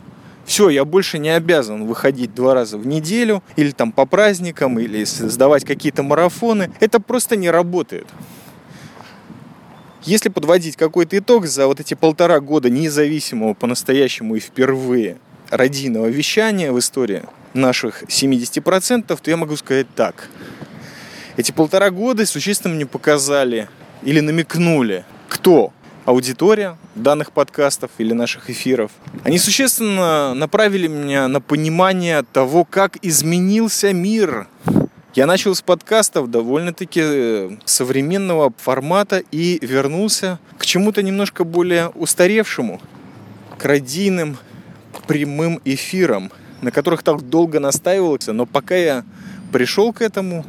Все, 0.46 0.70
я 0.70 0.86
больше 0.86 1.18
не 1.18 1.32
обязан 1.32 1.88
выходить 1.88 2.36
два 2.36 2.54
раза 2.54 2.78
в 2.78 2.86
неделю, 2.86 3.42
или 3.56 3.72
там 3.72 3.92
по 3.92 4.06
праздникам, 4.06 4.80
или 4.80 5.04
сдавать 5.04 5.66
какие-то 5.66 6.04
марафоны. 6.04 6.72
Это 6.80 7.00
просто 7.00 7.36
не 7.36 7.50
работает. 7.50 8.06
Если 10.04 10.30
подводить 10.30 10.76
какой-то 10.76 11.18
итог 11.18 11.48
за 11.48 11.66
вот 11.66 11.80
эти 11.80 11.96
полтора 11.96 12.40
года 12.40 12.70
независимого 12.70 13.56
по-настоящему 13.56 14.36
и 14.36 14.40
впервые 14.40 15.18
радийного 15.50 16.08
вещания 16.08 16.72
в 16.72 16.78
истории 16.78 17.24
наших 17.56 18.04
70%, 18.04 19.20
то 19.20 19.32
я 19.32 19.38
могу 19.38 19.56
сказать 19.56 19.88
так. 19.96 20.30
Эти 21.38 21.52
полтора 21.52 21.90
года 21.90 22.24
существенно 22.28 22.76
мне 22.76 22.86
показали 22.86 23.68
или 24.04 24.20
намекнули, 24.20 25.06
кто 25.34 25.74
аудитория 26.06 26.78
данных 26.94 27.32
подкастов 27.32 27.90
или 27.98 28.14
наших 28.14 28.52
эфиров. 28.52 28.92
Они 29.24 29.40
существенно 29.40 30.36
направили 30.36 30.88
меня 30.88 31.28
на 31.28 31.42
понимание 31.42 32.22
того, 32.22 32.66
как 32.66 32.98
изменился 33.02 33.94
мир 33.94 34.48
я 35.16 35.26
начал 35.26 35.56
с 35.56 35.62
подкастов 35.62 36.30
довольно-таки 36.30 37.02
э, 37.04 37.50
современного 37.66 38.54
формата 38.58 39.24
и 39.32 39.58
вернулся 39.66 40.40
к 40.58 40.66
чему-то 40.66 41.02
немножко 41.02 41.44
более 41.44 41.90
устаревшему, 41.90 42.80
к 43.58 43.66
радийным 43.66 44.38
прямым 45.08 45.62
эфирам, 45.66 46.32
на 46.62 46.72
которых 46.72 47.04
так 47.04 47.22
долго 47.28 47.60
настаивался, 47.60 48.34
но 48.34 48.46
пока 48.46 48.76
я 48.76 49.04
пришел 49.52 49.94
к 49.94 50.02
этому, 50.02 50.46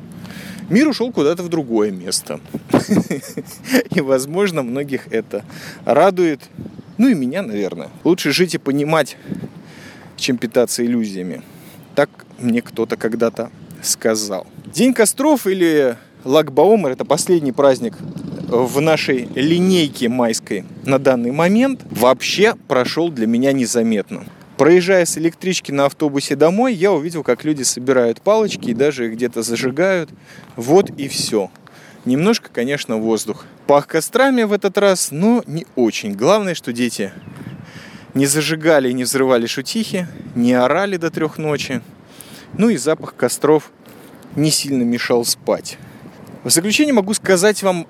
мир 0.69 0.89
ушел 0.89 1.13
куда-то 1.13 1.43
в 1.43 1.49
другое 1.49 1.91
место. 1.91 2.41
И, 3.91 4.01
возможно, 4.01 4.63
многих 4.63 5.09
это 5.13 5.45
радует. 5.85 6.41
Ну 6.97 7.09
и 7.09 7.15
меня, 7.15 7.43
наверное. 7.43 7.91
Лучше 8.05 8.31
жить 8.31 8.55
и 8.55 8.59
понимать, 8.59 9.17
чем 10.17 10.37
питаться 10.37 10.85
иллюзиями. 10.85 11.43
Так 11.97 12.09
мне 12.39 12.63
кто-то 12.63 12.97
когда-то 12.97 13.51
сказал. 13.83 14.47
День 14.73 14.95
костров 14.95 15.47
или 15.47 15.97
Лагбаумер– 16.25 16.91
это 16.93 17.05
последний 17.05 17.53
праздник 17.53 17.95
в 18.49 18.81
нашей 18.81 19.29
линейке 19.35 20.09
майской 20.09 20.65
на 20.85 20.99
данный 20.99 21.33
момент, 21.33 21.81
вообще 21.91 22.55
прошел 22.69 23.11
для 23.11 23.27
меня 23.27 23.53
незаметно. 23.53 24.25
Проезжая 24.57 25.05
с 25.05 25.19
электрички 25.19 25.73
на 25.73 25.87
автобусе 25.87 26.37
домой, 26.37 26.75
я 26.75 26.93
увидел, 26.93 27.25
как 27.25 27.45
люди 27.45 27.65
собирают 27.65 28.21
палочки 28.23 28.71
и 28.71 28.75
даже 28.75 29.11
где-то 29.11 29.43
зажигают. 29.43 30.11
Вот 30.55 30.91
и 30.91 31.09
все. 31.09 31.51
Немножко, 32.05 32.51
конечно, 32.53 32.99
воздух. 32.99 33.47
Пах 33.67 33.89
кострами 33.89 34.45
в 34.45 34.53
этот 34.53 34.79
раз, 34.79 35.11
но 35.11 35.43
не 35.47 35.67
очень. 35.75 36.13
Главное, 36.13 36.55
что 36.55 36.73
дети 36.73 37.13
не 38.15 38.27
зажигали 38.27 38.91
и 38.91 38.93
не 38.93 39.03
взрывали 39.03 39.47
шутихи, 39.47 40.07
не 40.37 40.53
орали 40.53 40.99
до 40.99 41.11
трех 41.11 41.37
ночи. 41.39 41.83
Ну 42.57 42.69
и 42.69 42.77
запах 42.77 43.17
костров 43.17 43.73
не 44.37 44.53
сильно 44.53 44.85
мешал 44.85 45.25
спать. 45.25 45.79
В 46.45 46.51
заключение 46.51 46.95
могу 46.95 47.15
сказать 47.15 47.63
вам 47.65 47.89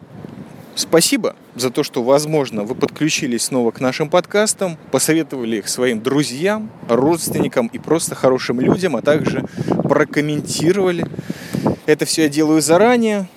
спасибо 0.74 1.37
за 1.54 1.70
то, 1.70 1.82
что, 1.82 2.02
возможно, 2.02 2.64
вы 2.64 2.74
подключились 2.74 3.44
снова 3.44 3.70
к 3.70 3.80
нашим 3.80 4.08
подкастам, 4.08 4.76
посоветовали 4.90 5.56
их 5.56 5.68
своим 5.68 6.02
друзьям, 6.02 6.70
родственникам 6.88 7.68
и 7.68 7.78
просто 7.78 8.14
хорошим 8.14 8.60
людям, 8.60 8.96
а 8.96 9.02
также 9.02 9.44
прокомментировали. 9.82 11.06
Это 11.87 12.04
все 12.04 12.22
я 12.22 12.28
делаю 12.28 12.60
заранее. 12.60 13.28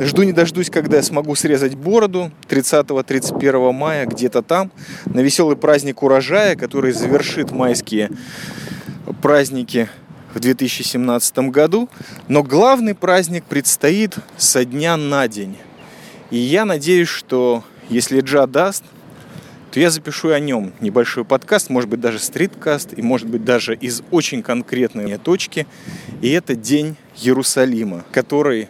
Жду 0.00 0.24
не 0.24 0.32
дождусь, 0.32 0.70
когда 0.70 0.96
я 0.96 1.02
смогу 1.02 1.36
срезать 1.36 1.76
бороду 1.76 2.32
30-31 2.48 3.72
мая, 3.72 4.06
где-то 4.06 4.42
там, 4.42 4.72
на 5.06 5.20
веселый 5.20 5.56
праздник 5.56 6.02
урожая, 6.02 6.56
который 6.56 6.92
завершит 6.92 7.52
майские 7.52 8.10
праздники 9.22 9.88
в 10.34 10.40
2017 10.40 11.38
году, 11.50 11.88
но 12.26 12.42
главный 12.42 12.94
праздник 12.94 13.44
предстоит 13.44 14.16
со 14.36 14.64
дня 14.64 14.96
на 14.96 15.28
день. 15.28 15.56
И 16.34 16.38
я 16.38 16.64
надеюсь, 16.64 17.06
что 17.06 17.62
если 17.88 18.20
Джа 18.20 18.48
даст, 18.48 18.82
то 19.70 19.78
я 19.78 19.88
запишу 19.88 20.30
о 20.30 20.40
нем 20.40 20.72
небольшой 20.80 21.24
подкаст, 21.24 21.70
может 21.70 21.88
быть 21.88 22.00
даже 22.00 22.18
стриткаст, 22.18 22.92
и 22.98 23.02
может 23.02 23.28
быть 23.28 23.44
даже 23.44 23.76
из 23.76 24.02
очень 24.10 24.42
конкретной 24.42 25.16
точки. 25.18 25.64
И 26.22 26.30
это 26.30 26.56
День 26.56 26.96
Иерусалима, 27.22 28.04
который 28.10 28.68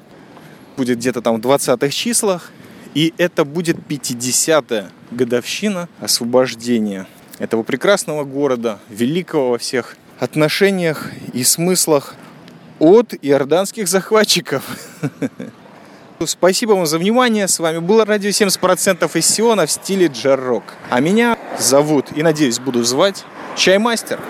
будет 0.77 0.99
где-то 0.99 1.23
там 1.23 1.41
в 1.41 1.41
20-х 1.41 1.89
числах. 1.89 2.53
И 2.93 3.15
это 3.17 3.47
будет 3.47 3.79
50-я 3.79 4.91
годовщина 5.11 5.89
освобождения 6.01 7.07
этого 7.39 7.63
прекрасного 7.63 8.25
города, 8.25 8.79
великого 8.91 9.53
во 9.53 9.59
всех 9.59 9.97
отношениях 10.19 11.11
и 11.33 11.43
смыслах 11.43 12.15
от 12.79 13.15
иорданских 13.23 13.89
захватчиков. 13.89 14.65
Спасибо 16.27 16.73
вам 16.73 16.87
за 16.87 16.99
внимание. 16.99 17.49
С 17.49 17.59
вами 17.59 17.79
было 17.79 18.05
радио 18.05 18.31
70% 18.31 19.11
из 19.19 19.27
Сиона 19.27 19.67
в 19.67 19.71
стиле 19.71 20.07
джаррок. 20.07 20.65
А 20.91 21.01
меня 21.01 21.39
зовут 21.59 22.07
и, 22.15 22.23
надеюсь, 22.23 22.59
буду 22.59 22.83
звать 22.85 23.25
Чаймастер. 23.57 24.21